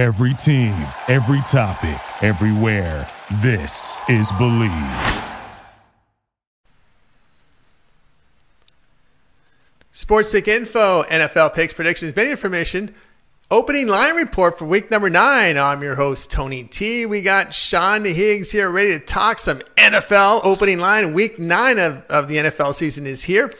Every 0.00 0.32
team, 0.32 0.86
every 1.08 1.42
topic, 1.42 2.00
everywhere. 2.22 3.06
This 3.42 4.00
is 4.08 4.32
Bleav. 4.32 5.28
Sports 9.92 10.30
Pick 10.30 10.48
Info, 10.48 11.02
NFL 11.02 11.52
picks, 11.52 11.74
predictions, 11.74 12.14
betting 12.14 12.30
information. 12.30 12.94
Opening 13.50 13.88
line 13.88 14.16
report 14.16 14.58
for 14.58 14.64
week 14.64 14.90
number 14.90 15.10
nine. 15.10 15.58
I'm 15.58 15.82
your 15.82 15.96
host, 15.96 16.32
Tony 16.32 16.64
T. 16.64 17.04
We 17.04 17.20
got 17.20 17.52
Sean 17.52 18.06
Higgs 18.06 18.52
here 18.52 18.70
ready 18.70 18.98
to 18.98 19.04
talk 19.04 19.38
some 19.38 19.58
NFL 19.76 20.40
opening 20.44 20.78
line. 20.78 21.12
Week 21.12 21.38
nine 21.38 21.78
of, 21.78 22.06
of 22.06 22.26
the 22.28 22.36
NFL 22.36 22.72
season 22.72 23.06
is 23.06 23.24
here. 23.24 23.50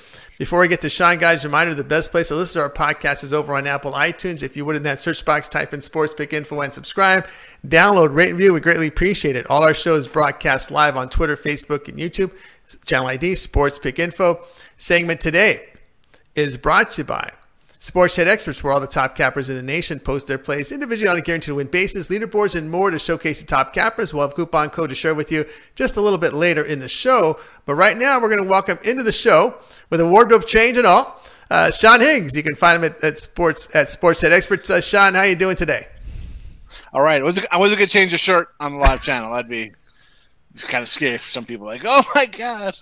Before 0.40 0.60
we 0.60 0.68
get 0.68 0.80
to 0.80 0.88
Sean, 0.88 1.18
guys, 1.18 1.44
reminder 1.44 1.74
the 1.74 1.84
best 1.84 2.12
place 2.12 2.28
to 2.28 2.34
listen 2.34 2.62
to 2.62 2.64
our 2.64 2.72
podcast 2.72 3.22
is 3.22 3.34
over 3.34 3.54
on 3.54 3.66
Apple 3.66 3.92
iTunes. 3.92 4.42
If 4.42 4.56
you 4.56 4.64
would 4.64 4.74
in 4.74 4.84
that 4.84 4.98
search 4.98 5.22
box, 5.22 5.50
type 5.50 5.74
in 5.74 5.82
Sports 5.82 6.14
Pick 6.14 6.32
Info 6.32 6.62
and 6.62 6.72
subscribe. 6.72 7.26
Download, 7.68 8.14
rate, 8.14 8.30
and 8.30 8.38
review. 8.38 8.54
We 8.54 8.60
greatly 8.60 8.86
appreciate 8.86 9.36
it. 9.36 9.44
All 9.50 9.62
our 9.62 9.74
shows 9.74 10.08
broadcast 10.08 10.70
live 10.70 10.96
on 10.96 11.10
Twitter, 11.10 11.36
Facebook, 11.36 11.88
and 11.88 11.98
YouTube. 11.98 12.32
Channel 12.86 13.08
ID, 13.08 13.34
Sports 13.34 13.78
Pick 13.78 13.98
Info. 13.98 14.40
Segment 14.78 15.20
today 15.20 15.58
is 16.34 16.56
brought 16.56 16.92
to 16.92 17.02
you 17.02 17.06
by 17.06 17.32
Sports 17.78 18.16
Head 18.16 18.26
Experts, 18.26 18.64
where 18.64 18.72
all 18.72 18.80
the 18.80 18.86
top 18.86 19.14
cappers 19.14 19.50
in 19.50 19.56
the 19.56 19.62
nation 19.62 20.00
post 20.00 20.26
their 20.26 20.38
plays 20.38 20.72
individually 20.72 21.10
on 21.10 21.18
a 21.18 21.20
guaranteed 21.20 21.54
win 21.54 21.66
basis, 21.66 22.08
leaderboards, 22.08 22.54
and 22.54 22.70
more 22.70 22.90
to 22.90 22.98
showcase 22.98 23.42
the 23.42 23.46
top 23.46 23.74
cappers. 23.74 24.14
We'll 24.14 24.26
have 24.26 24.34
coupon 24.34 24.70
code 24.70 24.88
to 24.88 24.94
share 24.94 25.14
with 25.14 25.30
you 25.30 25.44
just 25.74 25.98
a 25.98 26.00
little 26.00 26.18
bit 26.18 26.32
later 26.32 26.62
in 26.62 26.78
the 26.78 26.88
show. 26.88 27.38
But 27.66 27.74
right 27.74 27.98
now, 27.98 28.18
we're 28.20 28.30
going 28.30 28.42
to 28.42 28.48
welcome 28.48 28.78
into 28.86 29.02
the 29.02 29.12
show 29.12 29.56
with 29.90 30.00
a 30.00 30.08
wardrobe 30.08 30.46
change 30.46 30.78
and 30.78 30.86
all, 30.86 31.20
uh, 31.50 31.70
Sean 31.70 32.00
Higgs. 32.00 32.36
You 32.36 32.42
can 32.42 32.54
find 32.54 32.82
him 32.82 32.84
at, 32.84 33.02
at 33.04 33.18
Sports 33.18 33.74
at 33.74 33.88
Sports 33.88 34.20
Head 34.20 34.32
Experts. 34.32 34.70
Uh, 34.70 34.80
Sean, 34.80 35.14
how 35.14 35.22
you 35.22 35.36
doing 35.36 35.56
today? 35.56 35.82
All 36.92 37.02
right, 37.02 37.20
I 37.20 37.24
was 37.24 37.38
I 37.50 37.58
wasn't 37.58 37.78
gonna 37.78 37.88
change 37.88 38.12
the 38.12 38.18
shirt 38.18 38.48
on 38.58 38.72
the 38.72 38.78
live 38.78 39.02
channel. 39.02 39.32
That'd 39.32 39.50
be 39.50 39.72
kind 40.62 40.82
of 40.82 40.88
scary 40.88 41.18
for 41.18 41.28
some 41.28 41.44
people. 41.44 41.66
Like, 41.66 41.82
oh 41.84 42.02
my 42.14 42.26
god, 42.26 42.78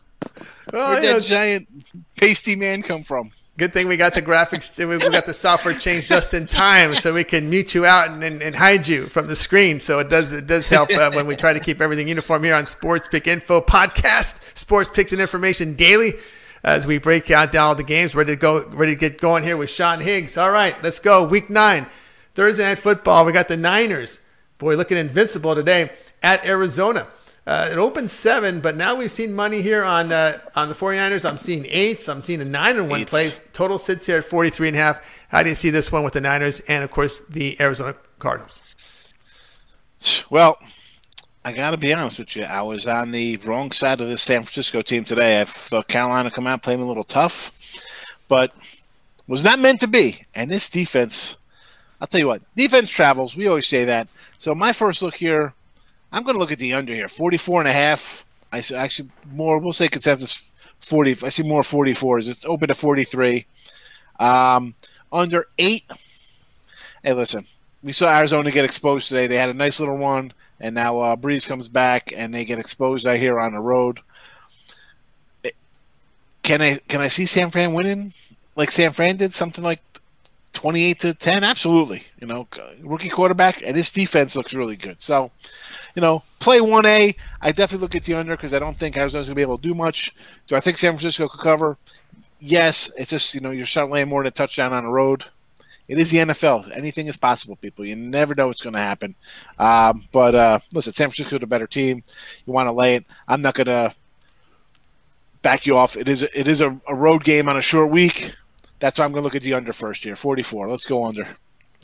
well, 0.73 0.91
where'd 0.91 1.05
that 1.05 1.13
know, 1.13 1.21
giant 1.21 1.69
pasty 2.17 2.57
man 2.57 2.83
come 2.83 3.03
from? 3.03 3.31
Good 3.57 3.73
thing 3.73 3.89
we 3.89 3.97
got 3.97 4.15
the 4.15 4.23
graphics, 4.23 4.79
we 4.87 4.99
got 5.11 5.27
the 5.27 5.35
software 5.35 5.75
changed 5.75 6.07
just 6.07 6.33
in 6.33 6.47
time, 6.47 6.95
so 6.95 7.13
we 7.13 7.25
can 7.25 7.51
mute 7.51 7.75
you 7.75 7.85
out 7.85 8.09
and, 8.09 8.23
and, 8.23 8.41
and 8.41 8.55
hide 8.55 8.87
you 8.87 9.09
from 9.09 9.27
the 9.27 9.35
screen. 9.35 9.81
So 9.81 9.99
it 9.99 10.09
does 10.09 10.33
it 10.33 10.47
does 10.47 10.69
help 10.69 10.91
uh, 10.91 11.11
when 11.11 11.27
we 11.27 11.35
try 11.35 11.53
to 11.53 11.59
keep 11.59 11.81
everything 11.81 12.07
uniform 12.07 12.45
here 12.45 12.55
on 12.55 12.67
Sports 12.67 13.09
Pick 13.09 13.27
Info 13.27 13.61
podcast, 13.61 14.57
Sports 14.57 14.91
Picks 14.91 15.13
and 15.13 15.21
Information 15.21 15.75
Daily. 15.75 16.13
As 16.65 16.87
we 16.87 16.99
break 16.99 17.31
out 17.31 17.53
down 17.53 17.69
all 17.69 17.75
the 17.75 17.85
games, 17.85 18.15
ready 18.15 18.33
to 18.33 18.37
go, 18.37 18.67
ready 18.69 18.95
to 18.95 19.01
get 19.01 19.21
going 19.21 19.45
here 19.45 19.57
with 19.57 19.71
Sean 19.71 20.01
Higgs. 20.01 20.37
All 20.37 20.51
right, 20.51 20.75
let's 20.83 20.99
go. 20.99 21.27
Week 21.27 21.49
nine, 21.49 21.87
Thursday 22.35 22.65
night 22.65 22.79
football. 22.79 23.25
We 23.25 23.33
got 23.33 23.49
the 23.49 23.57
Niners. 23.57 24.21
Boy, 24.59 24.77
looking 24.77 24.99
invincible 24.99 25.55
today 25.55 25.91
at 26.23 26.45
Arizona. 26.45 27.07
Uh, 27.47 27.71
it 27.73 27.79
opened 27.79 28.11
seven, 28.11 28.61
but 28.61 28.77
now 28.77 28.95
we've 28.95 29.11
seen 29.11 29.33
money 29.35 29.63
here 29.63 29.83
on 29.83 30.13
uh, 30.13 30.39
on 30.55 30.69
the 30.69 30.75
49ers. 30.75 31.27
I'm 31.27 31.39
seeing 31.39 31.65
eights. 31.71 32.07
I'm 32.07 32.21
seeing 32.21 32.43
a 32.43 32.45
nine 32.45 32.77
and 32.77 32.91
one 32.91 33.07
place. 33.07 33.49
Total 33.55 33.79
sits 33.79 34.05
here 34.05 34.19
at 34.19 34.25
43 34.25 34.69
and 34.69 34.77
a 34.77 34.81
half. 34.81 35.25
How 35.31 35.43
do 35.43 35.49
you 35.49 35.55
see 35.55 35.71
this 35.71 35.91
one 35.91 36.05
with 36.05 36.13
the 36.13 36.21
Niners 36.21 36.61
and, 36.61 36.85
of 36.85 36.91
course, 36.91 37.21
the 37.21 37.57
Arizona 37.59 37.95
Cardinals? 38.19 38.63
Well, 40.29 40.59
I 41.49 41.53
got 41.53 41.71
to 41.71 41.77
be 41.77 41.95
honest 41.95 42.19
with 42.19 42.37
you. 42.37 42.45
I 42.45 42.63
was 42.63 42.87
on 42.87 43.11
the 43.11 43.37
wrong 43.39 43.73
side 43.73 44.01
of 44.01 44.09
the 44.09 44.17
San 44.17 44.43
Francisco 44.43 44.83
team 44.83 45.05
today. 45.05 45.41
I 45.41 45.45
thought 45.45 45.89
Carolina 45.89 46.31
come 46.31 46.47
out, 46.47 46.63
play 46.63 46.75
a 46.75 46.79
little 46.79 47.05
tough, 47.05 47.53
but 48.29 48.53
was 49.27 49.43
not 49.43 49.59
meant 49.59 49.81
to 49.81 49.87
be. 49.87 50.25
And 50.35 50.51
this 50.51 50.69
defense, 50.69 51.39
I'll 52.01 52.07
tell 52.07 52.21
you 52.21 52.27
what, 52.27 52.43
defense 52.55 52.91
travels. 52.91 53.35
We 53.35 53.47
always 53.47 53.67
say 53.67 53.85
that. 53.87 54.09
So 54.37 54.55
my 54.55 54.73
first 54.73 55.03
look 55.03 55.15
here– 55.15 55.55
I'm 56.13 56.23
going 56.23 56.35
to 56.35 56.41
look 56.41 56.53
at 56.53 56.59
the 56.59 56.73
under 56.75 56.95
here, 56.95 57.09
44 57.09 57.61
and 57.61 57.69
a 57.69 57.73
half. 57.73 58.25
I 58.51 58.61
see 58.61 58.75
actually 58.75 59.11
more. 59.31 59.59
We'll 59.59 59.73
say 59.73 59.89
consensus 59.89 60.51
40. 60.81 61.19
I 61.23 61.29
see 61.29 61.43
more 61.43 61.63
44s. 61.63 62.29
It's 62.29 62.45
open 62.47 62.69
to 62.69 62.75
43. 62.75 63.47
Um, 64.19 64.75
under 65.13 65.47
eight. 65.59 65.85
Hey, 67.03 67.13
listen, 67.13 67.45
we 67.83 67.93
saw 67.93 68.11
Arizona 68.11 68.51
get 68.51 68.65
exposed 68.65 69.09
today. 69.09 69.27
They 69.27 69.37
had 69.37 69.51
a 69.51 69.55
nice 69.55 69.81
little 69.81 69.99
one, 69.99 70.33
and 70.61 70.75
now 70.75 71.01
uh, 71.01 71.17
Brees 71.17 71.49
comes 71.49 71.69
back, 71.69 72.13
and 72.15 72.33
they 72.33 72.45
get 72.45 72.59
exposed 72.59 73.07
out 73.07 73.19
here 73.19 73.39
on 73.39 73.53
the 73.53 73.61
road. 73.61 74.01
Can 76.43 76.63
I 76.63 76.79
can 76.89 77.01
I 77.01 77.09
see 77.09 77.27
San 77.27 77.51
Fran 77.51 77.75
winning 77.75 78.13
like 78.57 78.71
San 78.71 78.93
Fran 78.93 79.17
did 79.17 79.33
something 79.33 79.63
like 79.63 79.83
28 80.55 80.99
to 81.01 81.15
10? 81.15 81.45
Absolutely. 81.45 82.03
You 82.21 82.27
know, 82.27 82.49
rookie 82.81 83.11
quarterback, 83.11 83.63
and 83.63 83.77
this 83.77 83.93
defense 83.93 84.35
looks 84.35 84.55
really 84.55 84.77
good. 84.77 85.01
So 85.01 85.31
you 85.99 86.01
know, 86.01 86.23
play 86.39 86.61
1A. 86.61 87.17
I 87.41 87.51
definitely 87.51 87.83
look 87.83 87.97
at 87.97 88.05
the 88.05 88.15
under 88.15 88.37
because 88.37 88.55
I 88.55 88.61
don't 88.61 88.77
think 88.77 88.97
Arizona's 88.97 89.27
going 89.27 89.35
to 89.35 89.39
be 89.39 89.43
able 89.43 89.59
to 89.59 89.69
do 89.69 89.75
much. 89.75 90.15
Do 90.47 90.55
I 90.55 90.61
think 90.61 90.79
San 90.79 90.93
Francisco 90.93 91.27
could 91.27 91.41
cover? 91.41 91.77
Yes. 92.39 92.93
It's 92.97 93.11
just, 93.11 93.35
you 93.35 93.41
know, 93.41 93.51
you're 93.51 93.67
starting 93.67 93.93
laying 93.93 94.09
more 94.09 94.23
than 94.23 94.29
a 94.29 94.31
touchdown 94.31 94.73
on 94.73 94.85
the 94.85 94.91
road. 94.91 95.25
It 95.89 95.99
is 95.99 96.11
the 96.11 96.19
NFL. 96.19 96.77
Anything 96.77 97.07
is 97.07 97.17
possible, 97.17 97.57
people. 97.57 97.85
You 97.85 97.97
never 97.97 98.35
know 98.35 98.47
what's 98.47 98.61
going 98.61 98.75
to 98.75 98.79
happen. 98.79 99.15
Um, 99.59 100.07
but 100.13 100.35
uh, 100.35 100.59
listen, 100.73 100.93
San 100.93 101.09
Francisco 101.09 101.37
is 101.37 101.43
a 101.43 101.47
better 101.47 101.67
team. 101.67 102.03
You 102.47 102.53
want 102.53 102.69
to 102.69 102.73
lay 102.73 102.97
it. 102.97 103.07
I'm 103.27 103.41
not 103.41 103.55
going 103.55 103.69
to 103.69 103.95
back 105.41 105.67
you 105.67 105.79
off. 105.79 105.97
It 105.97 106.09
is 106.09 106.23
it 106.23 106.47
is 106.47 106.61
a, 106.61 106.79
a 106.87 106.95
road 106.95 107.25
game 107.25 107.49
on 107.49 107.57
a 107.57 107.63
short 107.63 107.91
week. 107.91 108.35
That's 108.81 108.99
why 108.99 109.05
I'm 109.05 109.13
going 109.13 109.23
to 109.23 109.25
look 109.25 109.35
at 109.35 109.43
the 109.43 109.55
under 109.55 109.73
first 109.73 110.05
here. 110.05 110.15
44. 110.15 110.71
Let's 110.71 110.85
go 110.85 111.05
under. 111.05 111.27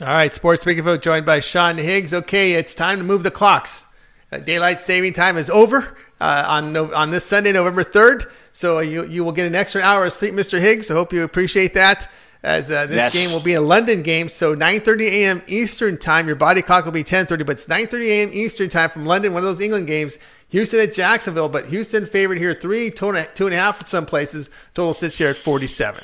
All 0.01 0.07
right, 0.07 0.33
Sports 0.33 0.63
Pick 0.63 0.77
Info 0.77 0.97
joined 0.97 1.25
by 1.25 1.39
Sean 1.39 1.77
Higgs. 1.77 2.13
Okay, 2.13 2.53
it's 2.53 2.75
time 2.75 2.97
to 2.97 3.03
move 3.03 3.23
the 3.23 3.31
clocks. 3.31 3.85
Uh, 4.31 4.39
daylight 4.39 4.79
saving 4.79 5.13
time 5.13 5.37
is 5.37 5.49
over 5.49 5.97
uh, 6.19 6.43
on 6.47 6.73
no, 6.73 6.93
on 6.93 7.11
this 7.11 7.25
Sunday, 7.25 7.53
November 7.53 7.83
third. 7.83 8.25
So 8.51 8.79
you 8.79 9.05
you 9.05 9.23
will 9.23 9.31
get 9.31 9.47
an 9.47 9.55
extra 9.55 9.81
hour 9.81 10.05
of 10.05 10.13
sleep, 10.13 10.33
Mr. 10.33 10.59
Higgs. 10.59 10.91
I 10.91 10.95
hope 10.95 11.13
you 11.13 11.23
appreciate 11.23 11.73
that. 11.75 12.09
As 12.45 12.69
uh, 12.69 12.85
this 12.85 12.97
yes. 12.97 13.13
game 13.13 13.31
will 13.31 13.41
be 13.41 13.55
a 13.55 13.61
London 13.61 14.03
game, 14.03 14.29
so 14.29 14.55
9:30 14.55 15.09
a.m. 15.09 15.41
Eastern 15.47 15.97
time. 15.97 16.27
Your 16.27 16.35
body 16.35 16.61
clock 16.61 16.85
will 16.85 16.91
be 16.91 17.03
10:30, 17.03 17.45
but 17.45 17.53
it's 17.53 17.65
9:30 17.65 18.05
a.m. 18.07 18.29
Eastern 18.33 18.69
time 18.69 18.91
from 18.91 19.05
London. 19.05 19.33
One 19.33 19.39
of 19.39 19.45
those 19.45 19.61
England 19.61 19.87
games. 19.87 20.19
Houston 20.49 20.79
at 20.79 20.93
Jacksonville, 20.93 21.49
but 21.49 21.65
Houston 21.65 22.05
favored 22.05 22.37
here 22.37 22.53
three, 22.53 22.91
two 22.91 23.09
and 23.09 23.17
a, 23.17 23.25
two 23.25 23.47
and 23.47 23.55
a 23.55 23.57
half 23.57 23.79
for 23.79 23.85
some 23.85 24.05
places. 24.05 24.51
Total 24.75 24.93
sits 24.93 25.17
here 25.17 25.29
at 25.29 25.35
47. 25.35 26.03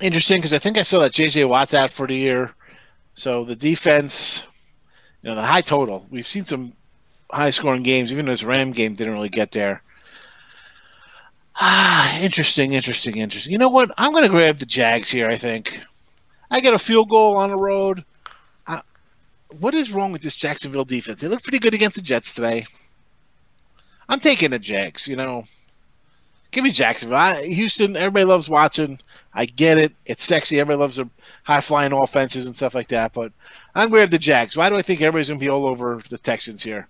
Interesting 0.00 0.38
because 0.38 0.54
I 0.54 0.58
think 0.58 0.78
I 0.78 0.82
saw 0.82 1.00
that 1.00 1.12
J.J. 1.12 1.44
Watt's 1.44 1.74
out 1.74 1.90
for 1.90 2.06
the 2.06 2.16
year, 2.16 2.54
so 3.14 3.44
the 3.44 3.56
defense 3.56 4.46
you 5.22 5.30
know, 5.30 5.36
the 5.36 5.46
high 5.46 5.60
total. 5.60 6.06
We've 6.10 6.26
seen 6.26 6.44
some 6.44 6.74
high 7.30 7.50
scoring 7.50 7.82
games. 7.82 8.12
Even 8.12 8.26
this 8.26 8.44
Ram 8.44 8.72
game 8.72 8.94
didn't 8.94 9.14
really 9.14 9.28
get 9.28 9.52
there. 9.52 9.82
Ah, 11.64 12.18
interesting, 12.18 12.72
interesting, 12.72 13.18
interesting. 13.18 13.52
You 13.52 13.58
know 13.58 13.68
what? 13.68 13.92
I'm 13.96 14.10
going 14.10 14.24
to 14.24 14.28
grab 14.28 14.58
the 14.58 14.66
Jags 14.66 15.12
here. 15.12 15.28
I 15.28 15.36
think 15.36 15.80
I 16.50 16.58
get 16.58 16.74
a 16.74 16.78
field 16.78 17.08
goal 17.08 17.36
on 17.36 17.50
the 17.50 17.56
road. 17.56 18.04
Uh, 18.66 18.80
what 19.60 19.72
is 19.72 19.92
wrong 19.92 20.10
with 20.10 20.22
this 20.22 20.34
Jacksonville 20.34 20.84
defense? 20.84 21.20
They 21.20 21.28
look 21.28 21.44
pretty 21.44 21.60
good 21.60 21.72
against 21.72 21.94
the 21.94 22.02
Jets 22.02 22.34
today. 22.34 22.66
I'm 24.08 24.18
taking 24.18 24.50
the 24.50 24.58
Jags. 24.58 25.06
You 25.06 25.14
know, 25.14 25.44
give 26.50 26.64
me 26.64 26.72
Jacksonville. 26.72 27.16
I, 27.16 27.44
Houston. 27.44 27.94
Everybody 27.94 28.24
loves 28.24 28.48
Watson. 28.48 28.98
I 29.32 29.46
get 29.46 29.78
it. 29.78 29.92
It's 30.04 30.24
sexy. 30.24 30.58
Everybody 30.58 30.80
loves 30.80 30.96
the 30.96 31.08
high 31.44 31.60
flying 31.60 31.92
offenses 31.92 32.46
and 32.46 32.56
stuff 32.56 32.74
like 32.74 32.88
that. 32.88 33.12
But 33.12 33.30
I'm 33.76 33.88
going 33.88 33.98
to 33.98 34.00
have 34.00 34.10
the 34.10 34.18
Jags. 34.18 34.56
Why 34.56 34.68
do 34.68 34.76
I 34.76 34.82
think 34.82 35.00
everybody's 35.00 35.28
going 35.28 35.38
to 35.38 35.44
be 35.46 35.48
all 35.48 35.66
over 35.66 36.00
the 36.10 36.18
Texans 36.18 36.64
here? 36.64 36.88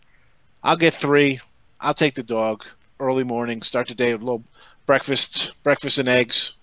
I'll 0.63 0.77
get 0.77 0.95
three. 0.95 1.41
I'll 1.79 1.93
take 1.93 2.15
the 2.15 2.23
dog. 2.23 2.65
Early 3.03 3.25
morning. 3.25 3.63
Start 3.63 3.89
the 3.89 3.97
day 3.97 4.13
with 4.13 4.23
a 4.23 4.25
little 4.25 4.45
breakfast, 4.87 5.61
breakfast 5.65 5.99
and 5.99 6.09
eggs. 6.09 6.55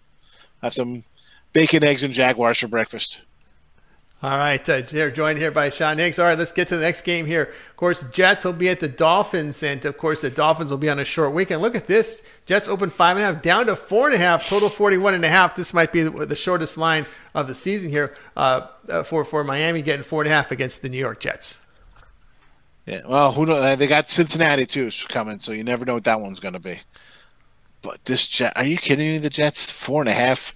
Have 0.61 0.73
some 0.73 1.03
bacon, 1.51 1.83
eggs, 1.83 2.01
and 2.01 2.13
Jaguars 2.13 2.59
for 2.59 2.69
breakfast. 2.69 3.19
All 4.23 4.37
right, 4.37 4.69
uh, 4.69 4.83
here 4.83 5.11
joined 5.11 5.37
here 5.37 5.51
by 5.51 5.69
Sean 5.69 5.97
Higgs. 5.97 6.17
All 6.17 6.25
right, 6.25 6.37
let's 6.37 6.53
get 6.53 6.69
to 6.69 6.77
the 6.77 6.83
next 6.83 7.01
game 7.01 7.25
here. 7.25 7.51
Of 7.71 7.75
course, 7.75 8.09
Jets 8.11 8.45
will 8.45 8.53
be 8.53 8.69
at 8.69 8.79
the 8.79 8.87
Dolphins, 8.87 9.61
and 9.63 9.83
of 9.83 9.97
course, 9.97 10.21
the 10.21 10.29
Dolphins 10.29 10.71
will 10.71 10.77
be 10.77 10.89
on 10.89 10.97
a 10.97 11.03
short 11.03 11.33
weekend. 11.33 11.61
Look 11.61 11.75
at 11.75 11.87
this: 11.87 12.25
Jets 12.45 12.69
open 12.69 12.89
five 12.89 13.17
and 13.17 13.25
a 13.25 13.33
half, 13.33 13.41
down 13.41 13.65
to 13.65 13.75
four 13.75 14.05
and 14.05 14.15
a 14.15 14.17
half, 14.17 14.47
total 14.47 14.69
forty-one 14.69 15.13
and 15.13 15.25
a 15.25 15.29
half. 15.29 15.55
This 15.55 15.73
might 15.73 15.91
be 15.91 16.03
the, 16.03 16.25
the 16.25 16.37
shortest 16.37 16.77
line 16.77 17.05
of 17.35 17.47
the 17.47 17.55
season 17.55 17.89
here 17.91 18.15
uh, 18.37 18.67
uh, 18.87 19.03
for 19.03 19.25
for 19.25 19.43
Miami, 19.43 19.81
getting 19.81 20.03
four 20.03 20.21
and 20.21 20.31
a 20.31 20.33
half 20.33 20.53
against 20.53 20.83
the 20.83 20.89
New 20.89 20.99
York 20.99 21.19
Jets. 21.19 21.65
Yeah, 22.89 23.01
well, 23.07 23.31
who 23.31 23.45
knows? 23.45 23.63
Uh, 23.63 23.75
they 23.75 23.85
got 23.85 24.09
Cincinnati 24.09 24.65
too 24.65 24.89
coming, 25.09 25.37
so 25.37 25.51
you 25.51 25.63
never 25.63 25.85
know 25.85 25.93
what 25.93 26.05
that 26.05 26.21
one's 26.21 26.39
going 26.39 26.55
to 26.55 26.59
be. 26.59 26.79
But 27.83 28.03
this 28.05 28.27
Jet, 28.27 28.53
are 28.55 28.63
you 28.63 28.79
kidding 28.79 29.07
me? 29.07 29.19
The 29.19 29.29
Jets 29.29 29.69
four 29.69 30.01
and 30.01 30.09
a 30.09 30.13
half. 30.13 30.55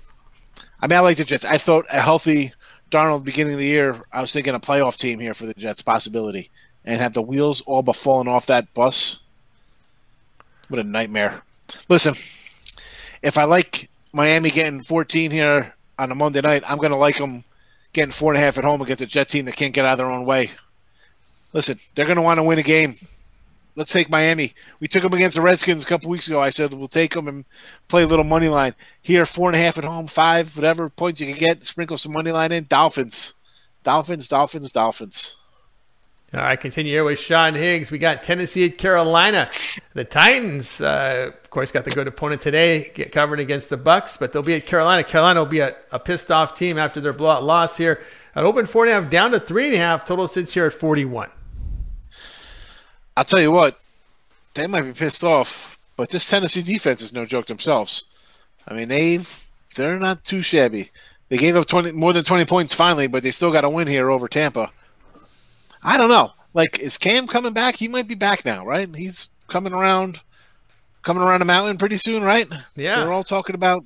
I 0.82 0.88
mean, 0.88 0.98
I 0.98 1.02
like 1.02 1.18
the 1.18 1.26
Jets. 1.26 1.46
I 1.46 1.60
thought 1.60 1.86
a 1.92 2.02
healthy 2.02 2.52
Darnold 2.90 3.24
beginning 3.24 3.54
of 3.54 3.60
the 3.60 3.68
year, 3.68 4.02
I 4.12 4.20
was 4.20 4.34
thinking 4.34 4.56
a 4.56 4.60
playoff 4.60 4.98
team 4.98 5.20
here 5.20 5.36
for 5.36 5.46
the 5.46 5.54
Jets 5.54 5.84
possibility, 5.84 6.50
and 6.84 7.00
have 7.00 7.14
the 7.14 7.22
wheels 7.22 7.62
all 7.62 7.84
but 7.84 7.96
fallen 7.96 8.28
off 8.28 8.48
that 8.48 8.74
bus. 8.74 9.20
What 10.70 10.80
a 10.80 10.84
nightmare! 10.84 11.44
Listen, 11.88 12.16
if 13.22 13.38
I 13.38 13.44
like 13.44 13.92
Miami 14.12 14.50
getting 14.50 14.82
14 14.82 15.30
here 15.30 15.76
on 16.00 16.12
a 16.12 16.16
Monday 16.16 16.42
night, 16.42 16.64
I'm 16.66 16.80
going 16.80 16.92
to 16.92 16.98
like 16.98 17.20
them 17.20 17.44
getting 17.94 18.12
four 18.12 18.34
and 18.34 18.42
a 18.42 18.44
half 18.44 18.58
at 18.58 18.64
home 18.64 18.82
against 18.82 19.04
a 19.04 19.06
Jet 19.06 19.30
team 19.30 19.46
that 19.46 19.56
can't 19.56 19.74
get 19.74 19.86
out 19.86 19.94
of 19.94 19.98
their 20.00 20.12
own 20.12 20.26
way. 20.26 20.50
Listen, 21.54 21.80
they're 21.96 22.06
going 22.06 22.18
to 22.18 22.22
want 22.22 22.40
to 22.40 22.44
win 22.44 22.60
a 22.60 22.64
game. 22.64 22.96
Let's 23.76 23.92
take 23.92 24.10
Miami. 24.10 24.54
We 24.80 24.88
took 24.88 25.02
them 25.02 25.14
against 25.14 25.36
the 25.36 25.42
Redskins 25.42 25.84
a 25.84 25.88
couple 25.88 26.10
weeks 26.10 26.28
ago. 26.28 26.42
I 26.42 26.50
said 26.50 26.74
we'll 26.74 26.88
take 26.88 27.14
them 27.14 27.28
and 27.28 27.46
play 27.88 28.04
a 28.04 28.08
little 28.08 28.26
money 28.26 28.48
line. 28.48 28.76
Here, 29.02 29.26
four 29.26 29.50
and 29.50 29.56
a 29.56 29.60
half 29.60 29.78
at 29.78 29.84
home, 29.84 30.08
five, 30.08 30.56
whatever 30.56 30.90
points 30.90 31.20
you 31.20 31.28
can 31.28 31.38
get, 31.38 31.66
sprinkle 31.66 31.98
some 31.98 32.12
money 32.12 32.32
line 32.32 32.52
in. 32.52 32.66
Dolphins. 32.66 33.34
Dolphins, 33.84 34.28
Dolphins, 34.28 34.72
Dolphins. 34.72 35.38
All 36.34 36.42
right, 36.42 36.60
continue 36.60 36.92
here 36.92 37.04
with 37.04 37.20
Sean 37.20 37.54
Higgs. 37.54 37.92
We 37.92 38.00
got 38.00 38.24
Tennessee 38.24 38.66
at 38.66 38.80
Carolina. 38.80 39.52
The 39.94 40.04
Titans, 40.04 40.82
uh, 40.82 41.30
of 41.32 41.50
course, 41.52 41.72
got 41.72 41.86
the 41.86 41.92
good 41.92 42.08
opponent 42.08 42.42
today, 42.42 42.92
get 42.96 43.12
covered 43.12 43.40
against 43.40 43.70
the 43.70 43.78
Bucks, 43.78 44.18
but 44.18 44.34
they'll 44.34 44.42
be 44.42 44.56
at 44.56 44.66
Carolina. 44.66 45.04
Carolina 45.04 45.42
will 45.42 45.46
be 45.46 45.60
a, 45.60 45.76
a 45.92 46.00
pissed 46.00 46.32
off 46.32 46.56
team 46.56 46.80
after 46.80 47.00
their 47.00 47.14
blowout 47.14 47.44
loss 47.44 47.78
here. 47.78 48.02
An 48.34 48.46
open 48.46 48.66
four 48.66 48.86
and 48.86 48.92
a 48.92 49.00
half 49.00 49.12
down 49.12 49.32
to 49.32 49.40
three 49.40 49.66
and 49.66 49.76
a 49.76 49.78
half. 49.78 50.06
Total 50.06 50.28
sits 50.28 50.54
here 50.54 50.66
at 50.66 50.74
41. 50.74 51.30
I'll 53.16 53.24
tell 53.24 53.42
you 53.42 53.52
what, 53.52 53.80
they 54.54 54.68
might 54.68 54.82
be 54.82 54.94
pissed 54.94 55.24
off, 55.24 55.78
but 55.98 56.10
this 56.10 56.30
Tennessee 56.30 56.62
defense 56.62 57.02
is 57.02 57.14
no 57.14 57.26
joke 57.26 57.46
themselves. 57.46 58.06
I 58.68 58.74
mean, 58.74 58.90
they've 58.90 59.48
they're 59.76 60.00
not 60.00 60.24
too 60.24 60.42
shabby. 60.42 60.90
They 61.30 61.38
gave 61.38 61.56
up 61.56 61.68
twenty 61.68 61.92
more 61.92 62.14
than 62.14 62.24
twenty 62.24 62.46
points 62.46 62.74
finally, 62.74 63.08
but 63.08 63.24
they 63.24 63.32
still 63.32 63.52
got 63.52 63.66
a 63.66 63.70
win 63.70 63.88
here 63.88 64.10
over 64.10 64.28
Tampa. 64.28 64.72
I 65.84 65.98
don't 65.98 66.10
know. 66.10 66.32
Like, 66.54 66.80
is 66.80 66.98
Cam 66.98 67.28
coming 67.28 67.54
back? 67.54 67.76
He 67.76 67.88
might 67.88 68.08
be 68.08 68.16
back 68.16 68.46
now, 68.46 68.66
right? 68.66 68.94
He's 68.96 69.28
coming 69.48 69.74
around, 69.74 70.22
coming 71.02 71.24
around 71.24 71.40
the 71.40 71.46
mountain 71.46 71.78
pretty 71.78 71.98
soon, 71.98 72.24
right? 72.24 72.48
Yeah. 72.76 72.98
They're 72.98 73.12
all 73.12 73.24
talking 73.24 73.56
about, 73.56 73.84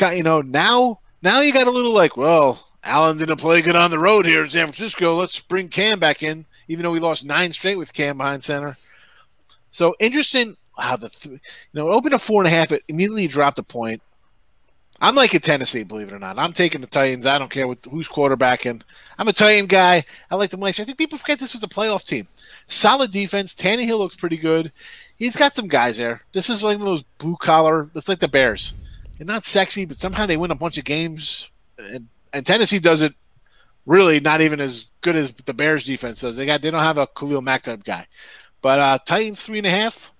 you 0.00 0.22
know, 0.22 0.42
now. 0.42 1.00
Now 1.22 1.40
you 1.40 1.52
got 1.52 1.66
a 1.66 1.70
little 1.70 1.94
like, 1.94 2.16
well, 2.16 2.65
Allen 2.86 3.18
didn't 3.18 3.38
play 3.38 3.62
good 3.62 3.76
on 3.76 3.90
the 3.90 3.98
road 3.98 4.26
here 4.26 4.44
in 4.44 4.50
San 4.50 4.66
Francisco. 4.66 5.16
Let's 5.16 5.40
bring 5.40 5.68
Cam 5.68 5.98
back 5.98 6.22
in, 6.22 6.46
even 6.68 6.84
though 6.84 6.90
we 6.92 7.00
lost 7.00 7.24
nine 7.24 7.52
straight 7.52 7.78
with 7.78 7.92
Cam 7.92 8.18
behind 8.18 8.44
center. 8.44 8.76
So 9.70 9.94
interesting. 9.98 10.56
how 10.78 10.96
the 10.96 11.08
th- 11.08 11.34
you 11.34 11.40
know 11.74 11.90
open 11.90 12.12
a 12.12 12.18
four 12.18 12.42
and 12.42 12.46
a 12.46 12.50
half. 12.56 12.72
It 12.72 12.84
immediately 12.88 13.26
dropped 13.26 13.58
a 13.58 13.62
point. 13.62 14.02
I'm 15.00 15.14
like 15.14 15.34
a 15.34 15.38
Tennessee, 15.38 15.82
believe 15.82 16.08
it 16.08 16.14
or 16.14 16.18
not. 16.18 16.38
I'm 16.38 16.54
taking 16.54 16.80
the 16.80 16.86
Titans. 16.86 17.26
I 17.26 17.38
don't 17.38 17.50
care 17.50 17.68
what, 17.68 17.84
who's 17.90 18.08
quarterbacking. 18.08 18.80
I'm 19.18 19.28
a 19.28 19.32
Titan 19.32 19.66
guy. 19.66 20.04
I 20.30 20.36
like 20.36 20.48
the 20.48 20.56
Mice. 20.56 20.80
I 20.80 20.84
think 20.84 20.96
people 20.96 21.18
forget 21.18 21.38
this 21.38 21.52
was 21.52 21.62
a 21.62 21.68
playoff 21.68 22.04
team. 22.04 22.26
Solid 22.66 23.10
defense. 23.10 23.54
Tannehill 23.54 23.98
looks 23.98 24.16
pretty 24.16 24.38
good. 24.38 24.72
He's 25.16 25.36
got 25.36 25.54
some 25.54 25.68
guys 25.68 25.98
there. 25.98 26.22
This 26.32 26.48
is 26.48 26.62
like 26.62 26.78
one 26.78 26.88
of 26.88 26.92
those 26.92 27.02
blue 27.18 27.36
collar. 27.36 27.90
It's 27.94 28.08
like 28.08 28.20
the 28.20 28.28
Bears. 28.28 28.72
They're 29.18 29.26
not 29.26 29.44
sexy, 29.44 29.84
but 29.84 29.98
somehow 29.98 30.24
they 30.24 30.38
win 30.38 30.50
a 30.50 30.54
bunch 30.54 30.78
of 30.78 30.84
games. 30.84 31.50
And, 31.78 32.08
and 32.36 32.44
Tennessee 32.44 32.78
does 32.78 33.00
it 33.00 33.14
really 33.86 34.20
not 34.20 34.42
even 34.42 34.60
as 34.60 34.88
good 35.00 35.16
as 35.16 35.30
the 35.32 35.54
Bears 35.54 35.84
defense 35.84 36.20
does. 36.20 36.36
They 36.36 36.44
got 36.44 36.60
they 36.60 36.70
don't 36.70 36.80
have 36.80 36.98
a 36.98 37.06
Khalil 37.06 37.40
Mack 37.40 37.62
type 37.62 37.82
guy. 37.82 38.06
But 38.60 38.78
uh, 38.78 38.98
Titans 39.04 39.42
three 39.42 39.58
and 39.58 39.66
a 39.66 39.70
half. 39.70 40.12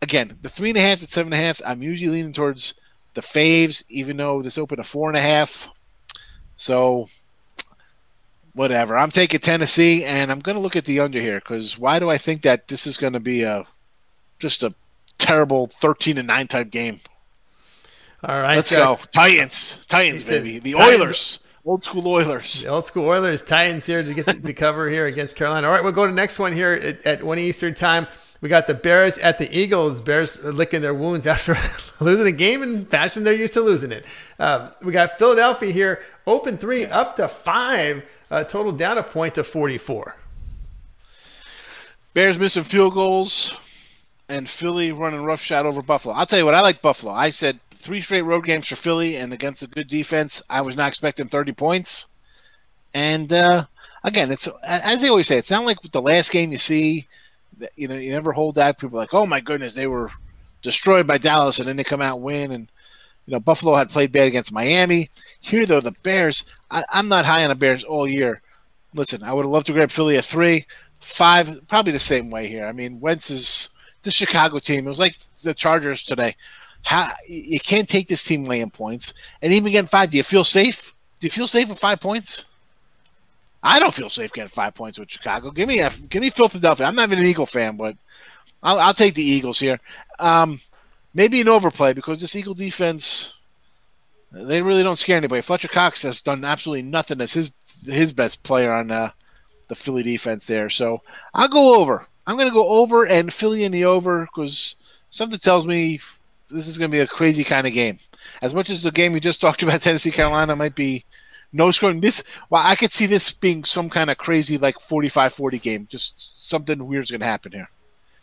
Again, 0.00 0.36
the 0.42 0.48
three 0.48 0.70
and 0.70 0.78
a 0.78 0.82
half 0.82 1.00
and 1.00 1.08
seven 1.08 1.32
and 1.32 1.42
a 1.42 1.44
half. 1.44 1.60
I'm 1.66 1.82
usually 1.82 2.10
leaning 2.10 2.32
towards 2.32 2.74
the 3.14 3.22
faves, 3.22 3.82
even 3.88 4.18
though 4.18 4.42
this 4.42 4.58
opened 4.58 4.80
a 4.80 4.84
four 4.84 5.08
and 5.08 5.16
a 5.16 5.22
half. 5.22 5.68
So, 6.56 7.06
whatever. 8.52 8.96
I'm 8.96 9.10
taking 9.10 9.40
Tennessee, 9.40 10.04
and 10.04 10.30
I'm 10.30 10.40
going 10.40 10.56
to 10.56 10.62
look 10.62 10.76
at 10.76 10.84
the 10.84 11.00
under 11.00 11.20
here 11.20 11.38
because 11.38 11.78
why 11.78 11.98
do 11.98 12.10
I 12.10 12.18
think 12.18 12.42
that 12.42 12.68
this 12.68 12.86
is 12.86 12.98
going 12.98 13.14
to 13.14 13.20
be 13.20 13.42
a 13.42 13.64
just 14.38 14.62
a 14.62 14.74
terrible 15.18 15.66
13 15.66 16.18
and 16.18 16.28
nine 16.28 16.46
type 16.46 16.70
game? 16.70 17.00
All 18.26 18.40
right, 18.40 18.56
let's 18.56 18.70
go 18.70 18.98
Titans, 19.12 19.78
Titans, 19.86 20.22
baby, 20.24 20.58
the 20.58 20.72
Titans. 20.72 21.00
Oilers. 21.00 21.38
Old 21.66 21.84
school 21.84 22.06
Oilers. 22.08 22.62
The 22.62 22.68
old 22.68 22.86
school 22.86 23.06
Oilers, 23.06 23.42
Titans 23.42 23.84
here 23.86 24.02
to 24.02 24.14
get 24.14 24.24
the, 24.24 24.32
the 24.32 24.54
cover 24.54 24.88
here 24.88 25.04
against 25.04 25.36
Carolina. 25.36 25.66
All 25.66 25.72
right, 25.72 25.82
we'll 25.82 25.92
go 25.92 26.06
to 26.06 26.12
the 26.12 26.16
next 26.16 26.38
one 26.38 26.52
here 26.52 26.72
at, 26.72 27.04
at 27.06 27.22
1 27.22 27.38
Eastern 27.38 27.74
time. 27.74 28.06
We 28.40 28.48
got 28.48 28.66
the 28.66 28.74
Bears 28.74 29.18
at 29.18 29.38
the 29.38 29.50
Eagles. 29.50 30.00
Bears 30.00 30.42
licking 30.42 30.80
their 30.80 30.94
wounds 30.94 31.26
after 31.26 31.56
losing 32.00 32.26
a 32.26 32.32
game 32.32 32.62
in 32.62 32.86
fashion 32.86 33.24
they're 33.24 33.34
used 33.34 33.54
to 33.54 33.60
losing 33.60 33.92
it. 33.92 34.06
Um, 34.38 34.70
we 34.82 34.92
got 34.92 35.18
Philadelphia 35.18 35.70
here, 35.70 36.02
open 36.26 36.56
three, 36.56 36.86
up 36.86 37.16
to 37.16 37.28
five, 37.28 38.04
uh, 38.30 38.44
total 38.44 38.72
down 38.72 38.96
a 38.96 39.02
point 39.02 39.34
to 39.34 39.44
44. 39.44 40.16
Bears 42.14 42.38
missing 42.38 42.62
field 42.62 42.94
goals, 42.94 43.56
and 44.28 44.48
Philly 44.48 44.92
running 44.92 45.22
rough 45.22 45.40
shot 45.40 45.66
over 45.66 45.82
Buffalo. 45.82 46.14
I'll 46.14 46.26
tell 46.26 46.38
you 46.38 46.44
what, 46.46 46.54
I 46.54 46.60
like 46.60 46.80
Buffalo. 46.80 47.12
I 47.12 47.30
said 47.30 47.58
three 47.84 48.00
straight 48.00 48.22
road 48.22 48.44
games 48.44 48.66
for 48.66 48.76
Philly, 48.76 49.16
and 49.16 49.32
against 49.32 49.62
a 49.62 49.66
good 49.66 49.88
defense, 49.88 50.42
I 50.50 50.62
was 50.62 50.76
not 50.76 50.88
expecting 50.88 51.28
30 51.28 51.52
points. 51.52 52.08
And 52.92 53.32
uh, 53.32 53.66
again, 54.02 54.32
it's 54.32 54.48
as 54.62 55.00
they 55.00 55.08
always 55.08 55.26
say, 55.26 55.38
it's 55.38 55.50
not 55.50 55.64
like 55.64 55.80
the 55.82 56.02
last 56.02 56.32
game 56.32 56.52
you 56.52 56.58
see– 56.58 57.06
you 57.76 57.88
know, 57.88 57.94
you 57.94 58.10
never 58.10 58.32
hold 58.32 58.56
that. 58.56 58.78
People 58.78 58.98
like, 58.98 59.14
oh 59.14 59.26
my 59.26 59.40
goodness, 59.40 59.74
they 59.74 59.86
were 59.86 60.10
destroyed 60.62 61.06
by 61.06 61.18
Dallas, 61.18 61.58
and 61.58 61.68
then 61.68 61.76
they 61.76 61.84
come 61.84 62.00
out 62.00 62.16
and 62.16 62.24
win. 62.24 62.52
And 62.52 62.70
you 63.26 63.32
know, 63.32 63.40
Buffalo 63.40 63.74
had 63.74 63.90
played 63.90 64.12
bad 64.12 64.28
against 64.28 64.52
Miami. 64.52 65.10
Here, 65.40 65.66
though, 65.66 65.80
the 65.80 65.92
Bears, 66.02 66.44
I, 66.70 66.84
am 66.92 67.08
not 67.08 67.24
high 67.24 67.42
on 67.42 67.48
the 67.48 67.54
Bears 67.54 67.84
all 67.84 68.08
year. 68.08 68.42
Listen, 68.94 69.22
I 69.22 69.32
would 69.32 69.44
have 69.44 69.52
loved 69.52 69.66
to 69.66 69.72
grab 69.72 69.90
Philly 69.90 70.16
at 70.16 70.24
three, 70.24 70.66
five, 71.00 71.66
probably 71.68 71.92
the 71.92 71.98
same 71.98 72.30
way 72.30 72.46
here. 72.46 72.66
I 72.66 72.72
mean, 72.72 73.00
Wentz 73.00 73.30
is 73.30 73.70
the 74.02 74.10
Chicago 74.10 74.58
team. 74.58 74.86
It 74.86 74.90
was 74.90 74.98
like 75.00 75.16
the 75.42 75.54
Chargers 75.54 76.04
today. 76.04 76.36
How 76.84 77.10
you 77.26 77.58
can't 77.60 77.88
take 77.88 78.08
this 78.08 78.24
team 78.24 78.44
laying 78.44 78.70
points, 78.70 79.14
and 79.42 79.52
even 79.52 79.72
getting 79.72 79.88
five. 79.88 80.10
Do 80.10 80.16
you 80.16 80.22
feel 80.22 80.44
safe? 80.44 80.94
Do 81.18 81.26
you 81.26 81.30
feel 81.30 81.48
safe 81.48 81.68
with 81.68 81.78
five 81.78 82.00
points? 82.00 82.44
I 83.62 83.78
don't 83.78 83.94
feel 83.94 84.10
safe 84.10 84.32
getting 84.32 84.48
five 84.48 84.74
points 84.74 84.98
with 84.98 85.10
Chicago. 85.10 85.50
Give 85.50 85.66
me 85.66 85.80
a 85.80 85.90
give 85.90 86.20
me 86.20 86.30
Philadelphia. 86.30 86.86
I'm 86.86 86.94
not 86.94 87.08
even 87.08 87.20
an 87.20 87.26
Eagle 87.26 87.46
fan, 87.46 87.76
but 87.76 87.96
I'll, 88.62 88.78
I'll 88.78 88.94
take 88.94 89.14
the 89.14 89.22
Eagles 89.22 89.58
here. 89.58 89.80
Um, 90.18 90.60
maybe 91.14 91.40
an 91.40 91.48
overplay 91.48 91.94
because 91.94 92.20
this 92.20 92.36
Eagle 92.36 92.54
defense 92.54 93.34
they 94.34 94.60
really 94.62 94.82
don't 94.82 94.96
scare 94.96 95.16
anybody. 95.16 95.40
Fletcher 95.42 95.68
Cox 95.68 96.02
has 96.02 96.20
done 96.20 96.44
absolutely 96.44 96.82
nothing 96.82 97.20
as 97.20 97.32
his 97.32 97.52
his 97.86 98.12
best 98.12 98.42
player 98.42 98.72
on 98.72 98.90
uh, 98.90 99.10
the 99.68 99.74
Philly 99.74 100.02
defense 100.02 100.46
there. 100.46 100.68
So 100.68 101.02
I'll 101.32 101.48
go 101.48 101.80
over. 101.80 102.06
I'm 102.26 102.36
going 102.36 102.48
to 102.48 102.54
go 102.54 102.68
over 102.68 103.06
and 103.06 103.32
Philly 103.32 103.64
in 103.64 103.72
the 103.72 103.84
over 103.84 104.22
because 104.22 104.76
something 105.10 105.38
tells 105.38 105.66
me 105.66 106.00
this 106.50 106.66
is 106.66 106.78
going 106.78 106.90
to 106.90 106.94
be 106.94 107.00
a 107.00 107.06
crazy 107.06 107.44
kind 107.44 107.66
of 107.66 107.72
game. 107.72 107.98
As 108.42 108.54
much 108.54 108.70
as 108.70 108.82
the 108.82 108.90
game 108.90 109.12
we 109.12 109.20
just 109.20 109.40
talked 109.40 109.62
about, 109.62 109.80
Tennessee 109.80 110.10
Carolina 110.10 110.56
might 110.56 110.74
be 110.74 111.04
no 111.52 111.70
scoring. 111.70 112.00
This, 112.00 112.24
well, 112.50 112.62
I 112.64 112.76
could 112.76 112.92
see 112.92 113.06
this 113.06 113.32
being 113.32 113.64
some 113.64 113.88
kind 113.88 114.10
of 114.10 114.18
crazy 114.18 114.58
like 114.58 114.76
45-40 114.78 115.60
game. 115.60 115.86
Just 115.88 116.48
something 116.48 116.86
weird's 116.86 117.10
going 117.10 117.20
to 117.20 117.26
happen 117.26 117.52
here. 117.52 117.70